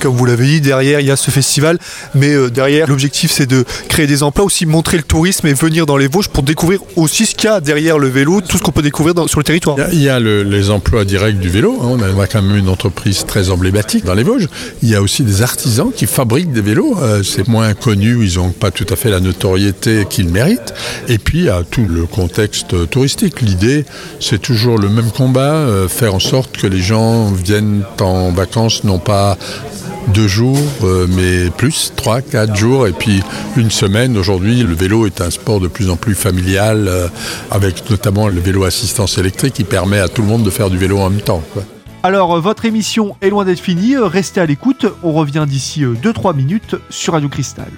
comme 0.00 0.16
vous 0.16 0.24
l'avez 0.24 0.46
dit, 0.46 0.60
derrière 0.60 1.00
il 1.00 1.06
y 1.06 1.10
a 1.10 1.16
ce 1.16 1.30
festival, 1.30 1.78
mais 2.14 2.32
euh, 2.32 2.50
derrière 2.50 2.88
l'objectif 2.88 3.30
c'est 3.30 3.46
de 3.46 3.64
créer 3.88 4.06
des 4.06 4.22
emplois, 4.22 4.44
aussi 4.44 4.66
montrer 4.66 4.96
le 4.96 5.02
tourisme 5.02 5.46
et 5.46 5.54
venir 5.54 5.86
dans 5.86 5.96
les 5.96 6.08
Vosges 6.08 6.28
pour 6.28 6.42
découvrir 6.42 6.80
aussi 6.96 7.26
ce 7.26 7.34
qu'il 7.34 7.48
y 7.48 7.52
a 7.52 7.60
derrière 7.60 7.98
le 7.98 8.08
vélo, 8.08 8.40
tout 8.40 8.58
ce 8.58 8.62
qu'on 8.62 8.72
peut 8.72 8.82
découvrir 8.82 9.14
sur 9.28 9.40
le 9.40 9.44
territoire. 9.44 9.76
Il 9.92 10.02
y 10.02 10.08
a, 10.08 10.20
les 10.20 10.70
emplois 10.70 11.04
directs 11.04 11.38
du 11.38 11.48
vélo, 11.48 11.78
hein. 11.82 11.98
on 11.98 12.20
a 12.20 12.26
quand 12.26 12.42
même 12.42 12.56
une 12.56 12.68
entreprise 12.68 13.24
très 13.26 13.50
emblématique 13.50 14.04
dans 14.04 14.14
les 14.14 14.22
Vosges. 14.22 14.48
Il 14.82 14.88
y 14.88 14.94
a 14.94 15.02
aussi 15.02 15.22
des 15.22 15.42
artisans 15.42 15.90
qui 15.94 16.06
fabriquent 16.06 16.52
des 16.52 16.60
vélos, 16.60 16.96
euh, 17.00 17.22
c'est 17.22 17.48
moins 17.48 17.74
connu, 17.74 18.24
ils 18.24 18.36
n'ont 18.36 18.50
pas 18.50 18.70
tout 18.70 18.86
à 18.90 18.96
fait 18.96 19.10
la 19.10 19.20
notoriété 19.20 20.06
qu'ils 20.08 20.28
méritent. 20.28 20.74
Et 21.08 21.18
puis 21.18 21.38
il 21.38 21.44
y 21.44 21.50
a 21.50 21.62
tout 21.68 21.86
le 21.88 22.06
contexte 22.06 22.90
touristique. 22.90 23.40
L'idée 23.40 23.84
c'est 24.20 24.40
toujours 24.40 24.78
le 24.78 24.88
même 24.88 25.10
combat, 25.10 25.54
euh, 25.54 25.88
faire 25.88 26.14
en 26.14 26.20
sorte 26.20 26.56
que 26.56 26.66
les 26.66 26.80
gens 26.80 27.30
viennent 27.30 27.82
en 28.00 28.30
vacances 28.32 28.84
non 28.84 28.98
pas 28.98 29.36
deux 30.08 30.28
jours, 30.28 30.58
euh, 30.84 31.06
mais 31.08 31.50
plus, 31.50 31.92
trois, 31.96 32.20
quatre 32.20 32.54
jours, 32.56 32.86
et 32.86 32.92
puis 32.92 33.22
une 33.56 33.70
semaine. 33.70 34.16
Aujourd'hui, 34.16 34.62
le 34.62 34.74
vélo 34.74 35.06
est 35.06 35.20
un 35.20 35.30
sport 35.30 35.60
de 35.60 35.68
plus 35.68 35.90
en 35.90 35.96
plus 35.96 36.14
familial, 36.14 36.86
euh, 36.88 37.08
avec 37.50 37.88
notamment 37.90 38.28
le 38.28 38.40
vélo 38.40 38.64
assistance 38.64 39.18
électrique 39.18 39.54
qui 39.54 39.64
permet 39.64 39.98
à 39.98 40.08
tout 40.08 40.22
le 40.22 40.28
monde 40.28 40.42
de 40.42 40.50
faire 40.50 40.70
du 40.70 40.78
vélo 40.78 40.98
en 40.98 41.10
même 41.10 41.20
temps. 41.20 41.42
Alors, 42.02 42.40
votre 42.40 42.64
émission 42.64 43.16
est 43.20 43.30
loin 43.30 43.44
d'être 43.44 43.60
finie, 43.60 43.96
restez 43.96 44.40
à 44.40 44.46
l'écoute, 44.46 44.86
on 45.02 45.12
revient 45.12 45.44
d'ici 45.48 45.82
2-3 45.82 46.30
euh, 46.30 46.32
minutes 46.34 46.76
sur 46.88 47.14
Radio 47.14 47.28
Cristal. 47.28 47.70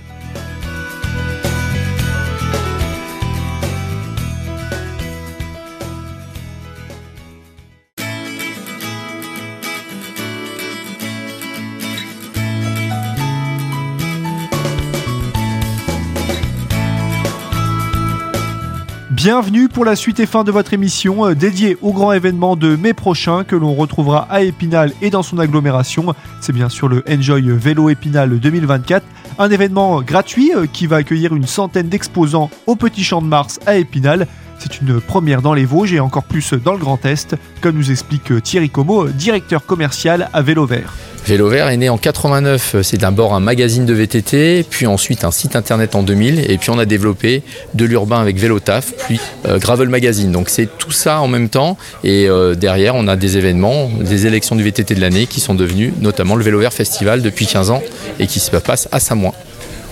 Bienvenue 19.31 19.69
pour 19.69 19.85
la 19.85 19.95
suite 19.95 20.21
et 20.21 20.25
fin 20.25 20.43
de 20.43 20.51
votre 20.51 20.73
émission 20.73 21.27
euh, 21.27 21.35
dédiée 21.35 21.77
au 21.83 21.93
grand 21.93 22.15
événement 22.15 22.57
de 22.57 22.77
mai 22.77 22.95
prochain 22.95 23.45
que 23.45 23.57
l'on 23.57 23.75
retrouvera 23.75 24.27
à 24.31 24.41
Épinal 24.41 24.91
et 25.03 25.11
dans 25.11 25.23
son 25.23 25.39
agglomération. 25.39 26.15
C'est 26.41 26.55
bien 26.55 26.71
sûr 26.71 26.89
le 26.89 27.05
Enjoy 27.07 27.43
Vélo 27.51 27.91
Épinal 27.91 28.41
2024, 28.41 29.05
un 29.39 29.51
événement 29.51 30.01
gratuit 30.01 30.53
euh, 30.57 30.65
qui 30.65 30.87
va 30.87 30.97
accueillir 30.97 31.37
une 31.37 31.47
centaine 31.47 31.91
d'exposants 31.91 32.49
au 32.67 32.75
Petit 32.75 33.05
Champ 33.05 33.21
de 33.21 33.27
Mars 33.27 33.61
à 33.67 33.77
Épinal. 33.77 34.27
C'est 34.59 34.81
une 34.81 35.01
première 35.01 35.43
dans 35.43 35.55
les 35.55 35.65
Vosges 35.65 35.93
et 35.93 36.01
encore 36.01 36.25
plus 36.25 36.53
dans 36.53 36.73
le 36.73 36.79
Grand 36.79 37.05
Est, 37.05 37.37
comme 37.61 37.77
nous 37.77 37.91
explique 37.91 38.43
Thierry 38.43 38.71
Como, 38.71 39.09
directeur 39.09 39.65
commercial 39.65 40.29
à 40.33 40.43
Vélo 40.43 40.67
Vert. 40.67 40.93
Est 41.31 41.77
né 41.77 41.91
en 41.91 41.99
89. 41.99 42.77
C'est 42.83 42.97
d'abord 42.97 43.35
un 43.35 43.41
magazine 43.41 43.85
de 43.85 43.93
VTT, 43.93 44.65
puis 44.69 44.87
ensuite 44.87 45.25
un 45.25 45.31
site 45.31 45.57
internet 45.57 45.95
en 45.95 46.03
2000, 46.03 46.51
et 46.51 46.57
puis 46.57 46.71
on 46.71 46.79
a 46.79 46.87
développé 46.87 47.43
de 47.75 47.85
l'urbain 47.85 48.19
avec 48.21 48.39
Vélotaf, 48.39 48.95
puis 49.07 49.21
euh, 49.47 49.59
Gravel 49.59 49.91
Magazine. 49.91 50.33
Donc 50.33 50.49
c'est 50.49 50.79
tout 50.79 50.93
ça 50.93 51.21
en 51.21 51.29
même 51.29 51.51
temps, 51.51 51.77
et 52.03 52.29
euh, 52.29 52.55
derrière 52.55 52.95
on 52.95 53.09
a 53.09 53.17
des 53.17 53.37
événements, 53.37 53.91
des 54.01 54.27
élections 54.27 54.57
du 54.57 54.63
VTT 54.63 54.95
de 54.95 55.01
l'année 55.01 55.27
qui 55.27 55.41
sont 55.41 55.55
devenus 55.55 55.93
notamment 56.01 56.35
le 56.35 56.45
Vélo 56.45 56.61
Vert 56.61 56.73
Festival 56.73 57.21
depuis 57.21 57.47
15 57.47 57.71
ans 57.71 57.83
et 58.19 58.27
qui 58.27 58.41
se 58.41 58.51
passe 58.57 58.89
à 58.91 58.99
Samoin. 58.99 59.33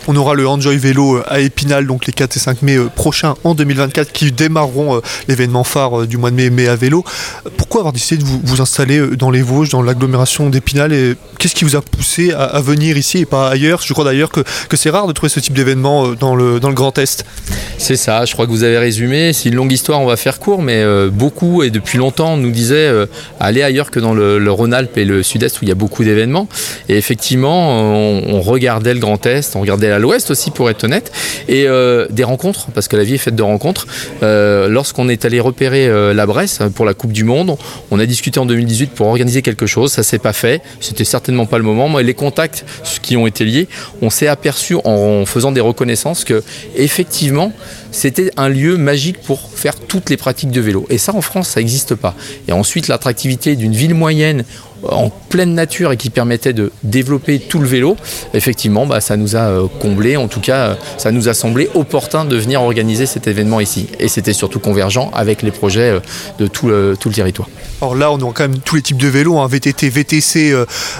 On 0.08 0.14
aura 0.14 0.34
le 0.34 0.46
Enjoy 0.46 0.76
Vélo 0.76 1.16
euh, 1.16 1.24
à 1.26 1.40
Épinal, 1.40 1.86
donc 1.86 2.06
les 2.06 2.12
4 2.12 2.36
et 2.36 2.40
5 2.40 2.62
mai 2.62 2.76
euh, 2.76 2.86
prochains 2.86 3.34
en 3.42 3.54
2024, 3.56 4.12
qui 4.12 4.30
démarreront 4.30 4.96
euh, 4.96 5.00
l'événement 5.26 5.64
phare 5.64 6.06
du 6.06 6.16
mois 6.16 6.30
de 6.30 6.36
mai, 6.36 6.48
mai 6.48 6.68
à 6.68 6.76
vélo. 6.76 7.04
Pourquoi 7.56 7.80
avoir 7.80 7.92
décidé 7.92 8.22
de 8.22 8.28
vous, 8.44 8.60
installer 8.60 9.16
dans 9.16 9.30
les 9.30 9.42
Vosges, 9.42 9.70
dans 9.70 9.82
l'agglomération 9.82 10.48
d'Épinal 10.48 10.92
et 10.92 11.16
qu'est-ce 11.38 11.56
qui 11.56 11.64
vous 11.64 11.74
a 11.74 11.82
poussé 11.82 12.32
à, 12.32 12.60
venir 12.60 12.96
ici 12.96 13.18
et 13.18 13.26
pas 13.26 13.48
ailleurs? 13.48 13.82
Je 13.84 13.92
crois 13.92 14.04
d'ailleurs 14.04 14.30
que, 14.30 14.42
c'est 14.74 14.90
rare 14.90 15.06
de 15.06 15.12
trouver 15.12 15.28
ce 15.28 15.40
type 15.40 15.54
d'événement 15.54 16.12
dans 16.12 16.36
le, 16.36 16.60
dans 16.60 16.68
le 16.68 16.74
Grand 16.74 16.96
Est. 16.98 17.24
C'est 17.78 17.96
ça, 17.96 18.24
je 18.24 18.32
crois 18.32 18.46
que 18.46 18.50
vous 18.50 18.62
avez 18.62 18.78
résumé. 18.78 19.32
C'est 19.32 19.48
une 19.48 19.56
longue 19.56 19.72
histoire, 19.72 20.00
on 20.00 20.06
va 20.06 20.16
faire 20.16 20.38
court, 20.38 20.62
mais 20.62 20.84
beaucoup 21.10 21.62
et 21.62 21.70
depuis 21.70 21.98
longtemps 21.98 22.34
on 22.34 22.36
nous 22.36 22.50
disait 22.50 22.90
aller 23.40 23.62
ailleurs 23.62 23.90
que 23.90 24.00
dans 24.00 24.14
le, 24.14 24.50
Rhône-Alpes 24.50 24.96
et 24.96 25.04
le 25.04 25.22
Sud-Est 25.22 25.60
où 25.60 25.64
il 25.64 25.68
y 25.68 25.72
a 25.72 25.74
beaucoup 25.74 26.04
d'événements. 26.04 26.48
Et 26.88 26.96
effectivement, 26.96 27.70
on, 27.70 28.22
on 28.34 28.40
regardait 28.40 28.94
le 28.94 29.00
Grand 29.00 29.24
Est, 29.26 29.56
on 29.56 29.60
regardait 29.60 29.88
la 29.88 29.95
à 29.96 29.98
l'ouest 29.98 30.30
aussi 30.30 30.50
pour 30.50 30.70
être 30.70 30.84
honnête, 30.84 31.10
et 31.48 31.66
euh, 31.66 32.06
des 32.10 32.22
rencontres, 32.22 32.66
parce 32.74 32.86
que 32.86 32.96
la 32.96 33.04
vie 33.04 33.14
est 33.14 33.18
faite 33.18 33.34
de 33.34 33.42
rencontres. 33.42 33.86
Euh, 34.22 34.68
lorsqu'on 34.68 35.08
est 35.08 35.24
allé 35.24 35.40
repérer 35.40 35.88
euh, 35.88 36.12
la 36.12 36.26
Bresse 36.26 36.60
pour 36.74 36.84
la 36.84 36.94
Coupe 36.94 37.12
du 37.12 37.24
Monde, 37.24 37.56
on 37.90 37.98
a 37.98 38.06
discuté 38.06 38.38
en 38.38 38.46
2018 38.46 38.92
pour 38.92 39.08
organiser 39.08 39.42
quelque 39.42 39.66
chose, 39.66 39.90
ça 39.90 40.02
s'est 40.02 40.18
pas 40.18 40.34
fait, 40.34 40.62
c'était 40.80 41.04
certainement 41.04 41.46
pas 41.46 41.58
le 41.58 41.64
moment. 41.64 41.88
Moi, 41.88 42.02
les 42.02 42.14
contacts 42.14 42.64
qui 43.02 43.16
ont 43.16 43.26
été 43.26 43.44
liés, 43.44 43.68
on 44.02 44.10
s'est 44.10 44.28
aperçu 44.28 44.76
en 44.84 45.24
faisant 45.24 45.50
des 45.50 45.60
reconnaissances 45.60 46.24
que 46.24 46.42
effectivement, 46.76 47.52
c'était 47.90 48.30
un 48.36 48.50
lieu 48.50 48.76
magique 48.76 49.22
pour 49.22 49.50
faire 49.54 49.74
toutes 49.76 50.10
les 50.10 50.18
pratiques 50.18 50.50
de 50.50 50.60
vélo. 50.60 50.86
Et 50.90 50.98
ça, 50.98 51.14
en 51.14 51.22
France, 51.22 51.48
ça 51.48 51.60
n'existe 51.60 51.94
pas. 51.94 52.14
Et 52.48 52.52
ensuite, 52.52 52.88
l'attractivité 52.88 53.56
d'une 53.56 53.72
ville 53.72 53.94
moyenne 53.94 54.44
en 54.82 55.10
pleine 55.10 55.54
nature 55.54 55.92
et 55.92 55.96
qui 55.96 56.10
permettait 56.10 56.52
de 56.52 56.72
développer 56.82 57.38
tout 57.38 57.58
le 57.58 57.66
vélo, 57.66 57.96
effectivement, 58.34 58.86
bah, 58.86 59.00
ça 59.00 59.16
nous 59.16 59.36
a 59.36 59.40
euh, 59.40 59.66
comblé. 59.80 60.16
En 60.16 60.28
tout 60.28 60.40
cas, 60.40 60.56
euh, 60.56 60.74
ça 60.98 61.12
nous 61.12 61.28
a 61.28 61.34
semblé 61.34 61.68
opportun 61.74 62.24
de 62.24 62.36
venir 62.36 62.62
organiser 62.62 63.06
cet 63.06 63.26
événement 63.26 63.60
ici. 63.60 63.88
Et 63.98 64.08
c'était 64.08 64.32
surtout 64.32 64.60
convergent 64.60 65.10
avec 65.14 65.42
les 65.42 65.50
projets 65.50 65.90
euh, 65.90 66.00
de 66.38 66.46
tout 66.46 66.68
le, 66.68 66.96
territoire. 67.12 67.48
Alors 67.80 67.94
là, 67.94 68.10
on 68.10 68.16
a 68.16 68.32
quand 68.32 68.48
même 68.48 68.58
tous 68.58 68.76
les 68.76 68.82
types 68.82 68.96
de 68.96 69.08
vélos, 69.08 69.38
hein, 69.38 69.46
VTT, 69.46 69.88
VTC, 69.88 70.54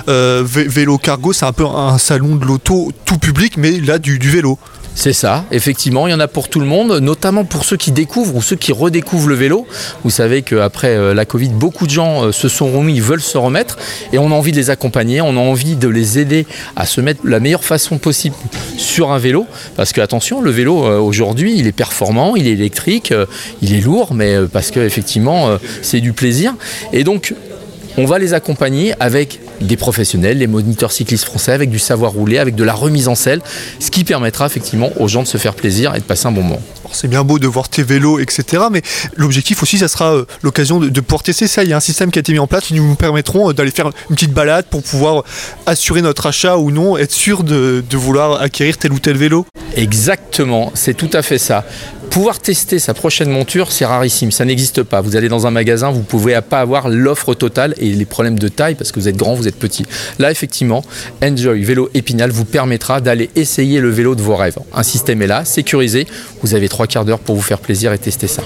vélo 0.07 0.99
cargo, 0.99 1.33
c'est 1.33 1.45
un 1.45 1.53
peu 1.53 1.67
un 1.67 1.99
salon 1.99 2.37
de 2.37 2.45
l'auto 2.45 2.93
tout 3.05 3.19
public, 3.19 3.57
mais 3.57 3.73
là 3.73 3.99
du 3.99 4.19
vélo. 4.19 4.59
C'est 4.99 5.13
ça, 5.13 5.45
effectivement, 5.53 6.07
il 6.09 6.13
y 6.13 6.15
en 6.15 6.21
a 6.21 6.27
pour 6.27 6.49
tout 6.49 6.59
le 6.59 6.65
monde, 6.65 7.01
notamment 7.01 7.45
pour 7.45 7.67
ceux 7.67 7.77
qui 7.77 7.93
découvrent 7.93 8.35
ou 8.35 8.41
ceux 8.41 8.57
qui 8.57 8.73
redécouvrent 8.73 9.29
le 9.29 9.35
vélo. 9.35 9.67
Vous 10.05 10.11
savez 10.11 10.41
qu'après 10.41 10.97
euh, 10.97 11.13
la 11.13 11.27
Covid, 11.27 11.51
beaucoup 11.51 11.85
de 11.87 11.91
gens 11.91 12.25
euh, 12.25 12.33
se 12.33 12.49
sont 12.49 12.73
remis, 12.73 12.99
veulent 12.99 13.21
se 13.21 13.37
remettre, 13.37 13.77
et 14.15 14.19
on 14.19 14.33
a 14.33 14.35
envie 14.35 14.53
de 14.53 14.57
les 14.57 14.71
accompagner, 14.71 15.21
on 15.21 15.37
a 15.37 15.41
envie 15.41 15.77
de 15.77 15.87
les 15.87 16.19
aider 16.19 16.47
à 16.77 16.87
se 16.87 17.03
mettre 17.03 17.21
la 17.25 17.41
meilleure 17.41 17.63
façon 17.63 17.99
possible 17.99 18.35
sur 18.79 19.13
un 19.13 19.19
vélo, 19.19 19.47
parce 19.77 19.93
que 19.93 20.01
attention, 20.01 20.41
le 20.41 20.51
vélo 20.51 20.87
euh, 20.87 20.99
aujourd'hui, 20.99 21.55
il 21.59 21.67
est 21.67 21.73
performant, 21.73 22.35
il 22.35 22.49
est 22.49 22.53
électrique, 22.53 23.13
il 23.61 23.75
est 23.75 23.83
lourd, 23.83 24.15
mais 24.15 24.35
parce 24.51 24.71
que 24.71 24.81
effectivement, 24.81 25.59
c'est 25.83 26.01
du 26.01 26.15
plaisir. 26.15 26.55
Et 26.95 27.05
donc, 27.05 27.35
on 27.99 28.05
va 28.05 28.19
les 28.19 28.35
accompagner 28.35 28.95
avec 29.01 29.41
des 29.61 29.77
professionnels, 29.77 30.39
les 30.39 30.47
moniteurs 30.47 30.93
cyclistes 30.93 31.25
français, 31.25 31.53
avec 31.53 31.71
du 31.71 31.79
savoir 31.79 32.13
rouler, 32.13 32.39
avec 32.39 32.55
de 32.55 32.65
la 32.65 32.75
remise 32.75 33.09
en 33.09 33.15
selle, 33.15 33.41
ce 33.81 33.91
qui 33.91 34.05
permettra 34.05 34.47
effectivement 34.47 34.91
aux 34.99 35.09
gens 35.09 35.23
de 35.23 35.29
se 35.29 35.39
faire 35.39 35.55
plaisir 35.55 35.95
et 35.95 36.01
de 36.01 36.05
passer 36.05 36.27
un 36.27 36.33
bon 36.33 36.43
moment. 36.43 36.63
C'est 36.93 37.09
bien 37.09 37.25
beau 37.25 37.39
de 37.39 37.47
voir 37.47 37.69
tes 37.69 37.83
vélos, 37.83 38.19
etc. 38.19 38.65
Mais 38.71 38.83
l'objectif 39.17 39.63
aussi, 39.63 39.79
ça 39.79 39.89
sera 39.89 40.15
euh, 40.15 40.25
l'occasion 40.43 40.79
de, 40.79 41.01
pouvoir 41.01 41.23
tester 41.23 41.47
ça. 41.47 41.65
Il 41.65 41.71
y 41.71 41.73
a 41.73 41.77
un 41.77 41.81
système 41.81 42.11
qui 42.11 42.19
a 42.19 42.21
été 42.21 42.33
mis 42.33 42.39
en 42.39 42.47
place 42.47 42.65
qui 42.65 42.75
nous 42.75 42.95
permettront 42.95 43.51
euh, 43.51 43.53
d'aller 43.53 43.71
faire 43.71 43.91
une 44.11 44.17
petite 44.17 44.33
balade 44.33 44.67
pour 44.67 44.83
pouvoir 44.83 45.25
assurer 45.67 46.03
notre 46.03 46.27
achat 46.27 46.57
ou 46.57 46.71
non, 46.71 46.97
être 46.97 47.13
sûr 47.13 47.45
de 47.45 47.83
vouloir 47.93 48.41
acquérir 48.41 48.77
tel 48.79 48.93
ou 48.93 48.99
tel 48.99 49.17
vélo. 49.17 49.47
Exactement, 49.77 50.73
c'est 50.75 50.95
tout 50.95 51.11
à 51.13 51.21
fait 51.21 51.37
ça. 51.37 51.63
Pouvoir 52.11 52.39
tester 52.39 52.79
sa 52.79 52.95
prochaine 52.95 53.29
monture, 53.29 53.73
c'est 53.73 53.85
rarissime, 53.85 54.31
ça 54.31 54.47
n'existe 54.47 54.83
pas. 54.83 55.03
Vous 55.03 55.17
allez 55.17 55.29
dans 55.29 55.47
un 55.47 55.51
magasin, 55.51 55.91
vous 55.91 55.99
ne 55.99 56.05
pouvez 56.05 56.41
pas 56.41 56.61
avoir 56.61 56.89
l'offre 56.89 57.35
totale 57.35 57.75
et 57.77 57.91
les 57.91 58.07
problèmes 58.07 58.39
de 58.39 58.49
taille 58.49 58.75
parce 58.75 58.91
que 58.91 58.99
vous 58.99 59.09
êtes 59.09 59.17
grand, 59.17 59.35
vous 59.35 59.49
êtes 59.49 59.59
petit. 59.59 59.85
Là, 60.19 60.31
effectivement, 60.31 60.83
Enjoy 61.23 61.63
Vélo 61.63 61.91
Épinal 61.93 62.31
vous 62.31 62.47
permettra 62.47 63.03
d'aller 63.03 63.29
essayer 63.37 63.81
le 63.81 63.91
vélo 63.91 64.15
de 64.15 64.23
vos 64.23 64.35
rêves. 64.35 64.57
Un 64.73 64.83
système 64.83 65.21
est 65.21 65.27
là, 65.27 65.45
sécurisé, 65.45 66.07
vous 66.43 66.55
avez 66.55 66.71
trois 66.77 66.87
quarts 66.87 67.07
d'heure 67.07 67.19
pour 67.19 67.35
vous 67.35 67.41
faire 67.41 67.59
plaisir 67.59 67.91
et 67.95 67.99
tester 67.99 68.27
ça. 68.27 68.43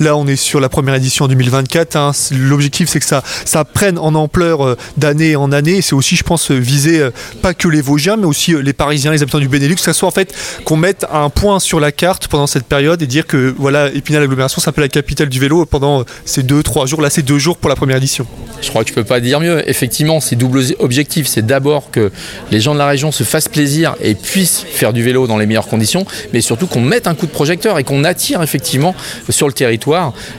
Là, 0.00 0.16
on 0.16 0.26
est 0.26 0.36
sur 0.36 0.60
la 0.60 0.68
première 0.68 0.94
édition 0.94 1.24
en 1.24 1.28
2024. 1.28 1.96
hein. 1.96 2.12
L'objectif, 2.32 2.88
c'est 2.88 3.00
que 3.00 3.06
ça, 3.06 3.64
prenne 3.64 3.98
en 3.98 4.14
ampleur 4.14 4.66
euh, 4.66 4.76
d'année 4.96 5.36
en 5.36 5.52
année. 5.52 5.82
C'est 5.82 5.94
aussi, 5.94 6.16
je 6.16 6.24
pense, 6.24 6.50
euh, 6.50 6.56
viser 6.56 7.00
euh, 7.00 7.10
pas 7.40 7.54
que 7.54 7.68
les 7.68 7.80
Vosgiens, 7.80 8.16
mais 8.16 8.26
aussi 8.26 8.54
les 8.60 8.72
Parisiens, 8.72 9.12
les 9.12 9.22
habitants 9.22 9.38
du 9.38 9.48
Benelux. 9.48 9.76
Que 9.76 9.80
ça 9.80 9.92
soit 9.92 10.08
en 10.08 10.12
fait 10.12 10.34
qu'on 10.64 10.76
mette 10.76 11.06
un 11.10 11.30
point 11.30 11.60
sur 11.60 11.80
la 11.80 11.92
carte 11.92 12.28
pendant 12.28 12.46
cette 12.46 12.64
période 12.64 13.00
et 13.02 13.06
dire 13.06 13.26
que 13.26 13.54
voilà, 13.56 13.88
Épinal 13.88 14.22
agglomération, 14.22 14.60
c'est 14.60 14.68
un 14.68 14.72
peu 14.72 14.80
la 14.80 14.88
capitale 14.88 15.28
du 15.28 15.40
vélo 15.40 15.64
pendant 15.64 16.04
ces 16.24 16.42
deux, 16.42 16.62
trois 16.62 16.86
jours. 16.86 17.00
Là, 17.00 17.10
c'est 17.10 17.22
deux 17.22 17.38
jours 17.38 17.56
pour 17.56 17.68
la 17.68 17.76
première 17.76 17.96
édition. 17.96 18.26
Je 18.60 18.68
crois 18.68 18.84
que 18.84 18.90
je 18.90 18.94
peux 18.94 19.04
pas 19.04 19.20
dire 19.20 19.40
mieux. 19.40 19.68
Effectivement, 19.68 20.20
c'est 20.20 20.36
double 20.36 20.62
objectif. 20.78 21.26
C'est 21.26 21.44
d'abord 21.44 21.90
que 21.90 22.12
les 22.50 22.60
gens 22.60 22.74
de 22.74 22.78
la 22.78 22.86
région 22.86 23.12
se 23.12 23.24
fassent 23.24 23.48
plaisir 23.48 23.96
et 24.00 24.14
puissent 24.14 24.64
faire 24.70 24.92
du 24.92 25.02
vélo 25.02 25.26
dans 25.26 25.38
les 25.38 25.46
meilleures 25.46 25.68
conditions, 25.68 26.06
mais 26.32 26.40
surtout 26.40 26.66
qu'on 26.66 26.80
mette 26.80 27.06
un 27.06 27.14
coup 27.14 27.26
de 27.26 27.32
projecteur 27.32 27.78
et 27.78 27.84
qu'on 27.84 28.04
attire 28.04 28.42
effectivement 28.42 28.94
sur 29.28 29.46
le 29.46 29.52
territoire 29.52 29.71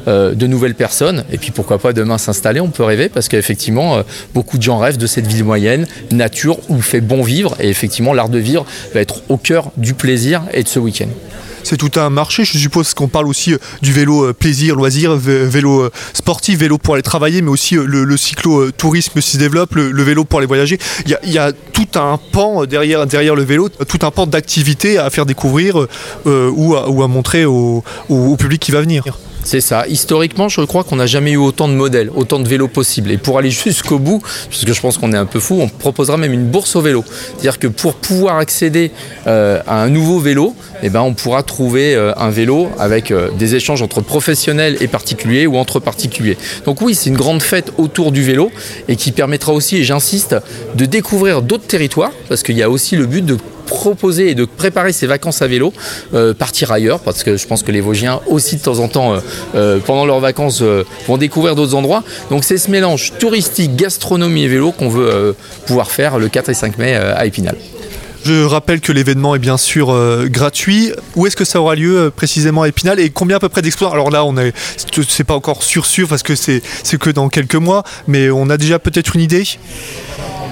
euh, 0.08 0.34
de 0.34 0.48
nouvelles 0.48 0.76
personnes. 0.76 1.24
Et 1.32 1.38
puis 1.38 1.52
pourquoi 1.52 1.80
pas 1.80 1.94
demain 1.94 2.18
s'installer, 2.18 2.60
on 2.60 2.70
peut 2.70 2.84
rêver 2.84 3.10
parce 3.10 3.28
qu'effectivement, 3.28 3.98
euh, 3.98 4.04
beaucoup 4.34 4.58
de 4.58 4.64
gens 4.64 4.78
rêvent 4.78 4.98
de 4.98 5.08
cette 5.08 5.28
ville 5.28 5.44
moyenne, 5.44 5.88
nature 6.12 6.58
où 6.70 6.82
fait 6.82 7.02
bon 7.02 7.24
vivre. 7.24 7.56
Et 7.60 7.70
effectivement, 7.70 8.14
l'art 8.14 8.30
de 8.30 8.40
vivre 8.40 8.66
va 8.94 9.02
être 9.02 9.22
au 9.30 9.38
cœur 9.38 9.72
du 9.78 9.94
plaisir 9.94 10.44
et 10.54 10.64
de 10.64 10.68
ce 10.68 10.80
week-end. 10.80 11.10
C'est 11.64 11.78
tout 11.78 11.92
un 12.00 12.10
marché, 12.10 12.44
je 12.46 12.58
suppose 12.58 12.94
qu'on 12.94 13.08
parle 13.08 13.28
aussi 13.28 13.54
euh, 13.54 13.58
du 13.82 13.92
vélo 13.94 14.26
euh, 14.26 14.34
plaisir, 14.34 14.76
loisir, 14.76 15.18
vé- 15.18 15.46
vélo 15.46 15.82
euh, 15.84 15.92
sportif, 16.14 16.60
vélo 16.60 16.78
pour 16.78 16.94
aller 16.96 17.04
travailler, 17.04 17.42
mais 17.42 17.50
aussi 17.50 17.78
euh, 17.78 17.86
le, 17.86 18.18
cyclo-tourisme 18.18 19.22
s'y 19.22 19.38
développe, 19.38 19.76
le, 19.76 20.04
vélo 20.04 20.24
pour 20.26 20.40
aller 20.40 20.48
voyager. 20.48 20.78
Il 21.06 21.32
y 21.32 21.38
a, 21.38 21.52
tout 21.52 21.88
un 22.00 22.20
pan 22.32 22.66
derrière, 22.66 23.06
le 23.36 23.44
vélo, 23.44 23.70
tout 23.70 24.00
un 24.06 24.12
pan 24.12 24.28
d'activités 24.28 24.98
à 24.98 25.10
faire 25.10 25.26
découvrir 25.26 25.88
euh, 26.28 26.52
ou, 26.54 26.76
à, 26.76 27.08
montrer 27.08 27.46
au 27.46 27.84
public 28.38 28.62
qui 28.62 28.72
va 28.72 28.82
venir. 28.82 29.04
C'est 29.44 29.62
ça. 29.62 29.86
Historiquement, 29.88 30.48
je 30.48 30.62
crois 30.62 30.84
qu'on 30.84 30.96
n'a 30.96 31.06
jamais 31.06 31.32
eu 31.32 31.38
autant 31.38 31.68
de 31.68 31.74
modèles, 31.74 32.10
autant 32.16 32.40
de 32.40 32.48
vélos 32.48 32.70
possibles. 32.70 33.12
Et 33.12 33.18
pour 33.18 33.38
aller 33.38 33.52
jusqu'au 33.52 34.00
bout, 34.00 34.22
parce 34.50 34.64
que 34.64 34.74
je 34.74 34.82
pense 34.82 34.98
qu'on 34.98 35.12
est 35.12 35.18
un 35.18 35.26
peu 35.26 35.40
fou, 35.40 35.60
on 35.62 35.68
proposera 35.68 36.18
même 36.18 36.34
une 36.34 36.46
bourse 36.46 36.76
au 36.76 36.82
vélo. 36.82 37.04
C'est-à-dire 37.08 37.60
que 37.60 37.68
pour 37.68 37.96
pouvoir 37.96 38.38
accéder 38.38 38.92
euh, 39.28 39.62
à 39.68 39.82
un 39.82 39.90
nouveau 39.90 40.20
vélo, 40.20 40.56
eh 40.82 40.90
ben, 40.90 41.02
on 41.02 41.14
pourra 41.14 41.44
trouver 41.44 41.94
euh, 41.96 42.14
un 42.18 42.30
vélo 42.30 42.70
avec 42.80 43.12
euh, 43.12 43.30
des 43.32 43.56
échanges 43.56 43.82
entre 43.82 44.02
professionnels 44.02 44.78
et 44.80 44.88
particuliers 44.88 45.46
ou 45.46 45.58
entre 45.58 45.80
particuliers. 45.80 46.38
Donc 46.66 46.82
oui, 46.82 46.96
c'est 46.96 47.10
une 47.10 47.18
grande 47.18 47.42
fête 47.42 47.74
autour 47.78 48.12
du 48.12 48.24
vélo 48.24 48.52
et 48.88 48.96
qui 48.96 49.12
permettra 49.12 49.54
aussi, 49.54 49.78
et 49.78 49.84
j'insiste, 49.84 50.36
de 50.76 50.86
découvrir 50.86 51.42
d'autres 51.42 51.68
territoires, 51.68 52.12
parce 52.30 52.44
qu'il 52.44 52.58
y 52.58 52.64
a 52.64 52.70
aussi 52.70 52.96
le 52.96 53.06
but 53.06 53.26
de 53.26 53.38
proposer 53.66 54.30
et 54.30 54.36
de 54.36 54.46
préparer 54.46 54.94
ses 54.94 55.08
vacances 55.08 55.42
à 55.42 55.48
vélo, 55.48 55.74
euh, 56.14 56.34
partir 56.34 56.72
ailleurs, 56.72 57.00
parce 57.00 57.24
que 57.24 57.38
je 57.38 57.48
pense 57.48 57.64
que 57.64 57.72
les 57.72 57.82
Vosgiens 57.82 58.20
aussi 58.28 58.58
de 58.58 58.62
temps 58.62 58.80
en 58.80 58.88
temps, 58.88 59.14
euh, 59.14 59.20
euh, 59.56 59.80
pendant 59.86 60.06
leurs 60.06 60.20
vacances, 60.20 60.62
euh, 60.62 60.84
vont 61.08 61.18
découvrir 61.18 61.56
d'autres 61.56 61.76
endroits. 61.76 62.04
Donc 62.30 62.44
c'est 62.44 62.58
ce 62.58 62.70
mélange 62.72 63.14
touristique, 63.20 63.76
gastronomie 63.76 64.44
et 64.44 64.48
vélo 64.48 64.72
qu'on 64.72 64.90
veut 64.90 65.10
euh, 65.10 65.34
pouvoir 65.66 65.92
faire 65.92 66.20
le 66.20 66.30
4 66.30 66.50
et 66.50 66.54
5 66.54 66.78
mai 66.78 66.96
euh, 66.96 67.16
à 67.16 67.26
Épinal. 67.26 67.56
Je 68.26 68.46
rappelle 68.46 68.80
que 68.80 68.94
l'événement 68.94 69.36
est 69.36 69.40
bien 69.40 69.58
sûr 69.58 69.92
euh, 69.92 70.28
gratuit. 70.30 70.94
Où 71.18 71.28
est-ce 71.28 71.36
que 71.36 71.44
ça 71.44 71.60
aura 71.60 71.76
lieu 71.76 71.98
euh, 71.98 72.10
précisément 72.10 72.62
à 72.62 72.70
Épinal 72.70 73.00
et 73.02 73.10
combien 73.10 73.36
à 73.36 73.40
peu 73.40 73.50
près 73.50 73.62
d'exposants 73.62 73.92
Alors 73.92 74.12
là, 74.12 74.24
on 74.24 74.38
est, 74.38 74.54
c'est 75.10 75.26
pas 75.26 75.36
encore 75.36 75.62
sûr 75.62 75.86
sûr 75.86 76.08
parce 76.08 76.24
que 76.24 76.36
c'est 76.36 76.62
c'est 76.84 76.98
que 76.98 77.10
dans 77.10 77.28
quelques 77.28 77.56
mois, 77.56 77.84
mais 78.08 78.30
on 78.30 78.50
a 78.50 78.58
déjà 78.58 78.80
peut-être 78.80 79.16
une 79.16 79.22
idée? 79.22 79.44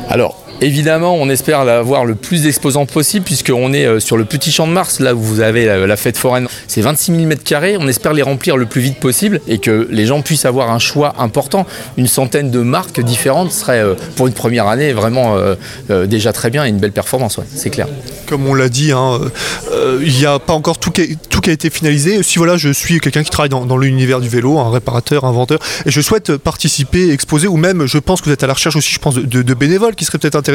Alors, 0.10 0.40
évidemment, 0.62 1.15
on 1.15 1.30
espère 1.30 1.60
avoir 1.60 2.06
le 2.06 2.15
plus 2.15 2.44
d'exposants 2.44 2.86
possible, 2.86 3.25
puisqu'on 3.25 3.74
est 3.74 3.86
euh, 3.86 4.00
sur 4.00 4.18
le 4.18 4.25
petit 4.25 4.51
champ 4.51 4.68
de 4.68 4.72
Mars, 4.72 5.00
là 5.00 5.13
où 5.13 5.20
vous 5.20 5.41
avez 5.41 5.65
la, 5.65 5.98
fête 5.98 6.18
foraine. 6.18 6.48
C'est 6.68 6.82
26 6.82 7.15
000 7.15 7.30
m2. 7.30 7.77
On 7.80 7.88
espère 7.88 8.13
les 8.13 8.22
remplir 8.22 8.58
le 8.58 8.65
plus 8.65 8.82
vite 8.82 9.00
possible 9.00 9.41
et 9.48 9.58
que 9.58 9.88
les 9.91 10.06
gens 10.06 10.22
puissent 10.22 10.46
avoir 10.46 10.72
un 10.72 10.80
choix 10.80 11.15
important. 11.20 11.65
Une 11.98 12.08
centaine 12.08 12.51
de 12.51 12.60
marques 12.60 13.01
différentes 13.01 13.51
serait, 13.51 13.80
euh, 13.80 13.96
pour 14.15 14.27
une 14.27 14.34
première 14.34 14.68
année, 14.68 14.94
vraiment 14.94 15.36
euh, 15.38 16.06
déjà 16.06 16.34
très 16.34 16.50
bien 16.50 16.65
et 16.65 16.70
une 16.70 16.80
belle 16.80 16.91
performance, 16.91 17.39
c'est 17.53 17.70
clair. 17.70 17.88
Comme 18.27 18.48
on 18.48 18.53
l'a 18.53 18.70
dit, 18.70 18.91
hein, 18.91 19.20
il 20.01 20.13
n'y 20.13 20.25
a 20.25 20.39
pas 20.39 20.53
encore 20.53 20.77
tout 20.77 20.91
qui, 20.91 21.01
a, 21.01 21.51
été 21.51 21.70
finalisé. 21.70 22.24
Si 22.24 22.38
voilà, 22.38 22.58
je 22.58 22.70
suis 22.70 23.00
quelqu'un 23.00 23.24
qui 23.24 23.30
travaille 23.30 23.50
dans, 23.50 23.65
dans 23.65 23.77
l'univers 23.77 24.22
du 24.22 24.30
vélo, 24.30 24.60
un 24.60 24.72
réparateur, 24.72 25.25
inventeur, 25.25 25.60
et 25.86 25.91
je 25.91 26.01
souhaite 26.01 26.38
participer, 26.38 27.12
exposer, 27.12 27.48
ou 27.48 27.58
même, 27.58 27.86
je 27.86 27.98
pense 27.98 28.22
que 28.22 28.27
vous 28.27 28.32
êtes 28.32 28.44
à 28.44 28.48
la 28.48 28.53
recherche 28.53 28.75
aussi, 28.75 28.94
je 28.94 29.00
pense, 29.00 29.15
de, 29.15 29.41
de 29.41 29.53
bénévoles 29.53 29.96
qui 29.96 30.06
seraient 30.06 30.18
peut-être 30.18 30.36
intéressés. 30.36 30.50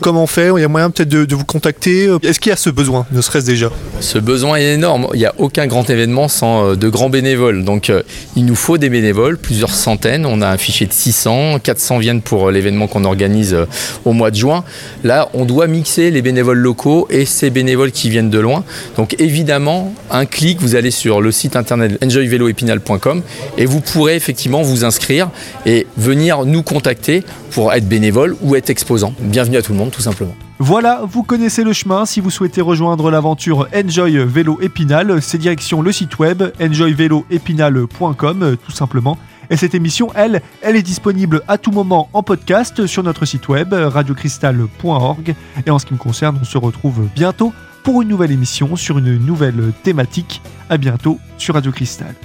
Comment 0.00 0.24
on 0.24 0.26
fait? 0.26 0.50
Il 0.56 0.60
y 0.60 0.64
a 0.64 0.68
moyen 0.68 0.90
peut-être 0.90 1.08
de, 1.08 1.34
vous 1.34 1.44
contacter? 1.44 2.08
Est-ce 2.22 2.40
qu'il 2.40 2.50
y 2.50 2.52
a 2.52 2.56
ce 2.56 2.70
besoin, 2.70 3.06
ne 3.12 3.20
serait-ce 3.20 3.46
déjà? 3.46 3.70
Ce 4.00 4.18
besoin 4.18 4.56
est 4.56 4.74
énorme. 4.74 5.08
Il 5.14 5.18
n'y 5.18 5.26
a 5.26 5.34
aucun 5.38 5.66
grand 5.66 5.88
événement 5.88 6.28
sans 6.28 6.70
euh, 6.70 6.76
de 6.76 6.88
grands 6.88 7.10
bénévoles. 7.10 7.64
Donc 7.64 7.90
euh, 7.90 8.02
il 8.36 8.44
nous 8.44 8.54
faut 8.54 8.78
des 8.78 8.88
bénévoles, 8.88 9.38
plusieurs 9.38 9.70
centaines. 9.70 10.26
On 10.26 10.40
a 10.42 10.48
un 10.48 10.56
fichier 10.56 10.86
de 10.86 10.92
600, 10.92 11.58
400 11.62 11.98
viennent 11.98 12.22
pour 12.22 12.48
euh, 12.48 12.52
l'événement 12.52 12.86
qu'on 12.86 13.04
organise 13.04 13.56
au 14.04 14.12
mois 14.12 14.30
de 14.30 14.36
juin. 14.36 14.64
Là, 15.04 15.28
on 15.34 15.44
doit 15.44 15.66
mixer 15.66 16.10
les 16.10 16.22
bénévoles 16.22 16.58
locaux 16.58 17.06
et 17.10 17.24
ces 17.24 17.50
bénévoles 17.50 17.92
qui 17.92 18.10
viennent 18.10 18.30
de 18.30 18.38
loin. 18.38 18.64
Donc 18.96 19.16
évidemment, 19.18 19.92
un 20.10 20.26
clic, 20.26 20.60
vous 20.60 20.74
allez 20.74 20.90
sur 20.90 21.20
le 21.20 21.32
site 21.32 21.56
internet 21.56 21.98
enjoyveloépinal.com 22.02 23.22
et 23.58 23.66
vous 23.66 23.80
pourrez 23.80 24.16
effectivement 24.16 24.62
vous 24.62 24.84
inscrire 24.84 25.30
et 25.66 25.86
venir 25.96 26.44
nous 26.44 26.62
contacter 26.62 27.24
pour 27.50 27.72
être 27.72 27.88
bénévole 27.88 28.36
ou 28.42 28.56
être 28.56 28.70
exposant. 28.70 29.12
Bienvenue 29.30 29.58
à 29.58 29.62
tout 29.62 29.72
le 29.72 29.78
monde, 29.78 29.92
tout 29.92 30.00
simplement. 30.00 30.34
Voilà, 30.58 31.02
vous 31.04 31.22
connaissez 31.22 31.62
le 31.62 31.72
chemin. 31.72 32.04
Si 32.04 32.20
vous 32.20 32.30
souhaitez 32.30 32.60
rejoindre 32.60 33.12
l'aventure 33.12 33.68
Enjoy 33.72 34.18
Vélo 34.26 34.58
Épinal, 34.60 35.22
c'est 35.22 35.38
direction 35.38 35.82
le 35.82 35.92
site 35.92 36.18
web 36.18 36.42
enjoyveloépinal.com, 36.60 38.42
euh, 38.42 38.56
tout 38.56 38.72
simplement. 38.72 39.18
Et 39.48 39.56
cette 39.56 39.76
émission, 39.76 40.10
elle, 40.16 40.42
elle 40.62 40.74
est 40.74 40.82
disponible 40.82 41.42
à 41.46 41.58
tout 41.58 41.70
moment 41.70 42.08
en 42.12 42.24
podcast 42.24 42.88
sur 42.88 43.04
notre 43.04 43.24
site 43.24 43.48
web 43.48 43.72
radiocristal.org. 43.72 45.34
Et 45.64 45.70
en 45.70 45.78
ce 45.78 45.86
qui 45.86 45.94
me 45.94 45.98
concerne, 45.98 46.36
on 46.40 46.44
se 46.44 46.58
retrouve 46.58 47.08
bientôt 47.14 47.52
pour 47.84 48.02
une 48.02 48.08
nouvelle 48.08 48.32
émission 48.32 48.74
sur 48.74 48.98
une 48.98 49.16
nouvelle 49.16 49.72
thématique. 49.84 50.42
À 50.68 50.76
bientôt 50.76 51.20
sur 51.38 51.54
Radio 51.54 51.70
Cristal. 51.70 52.16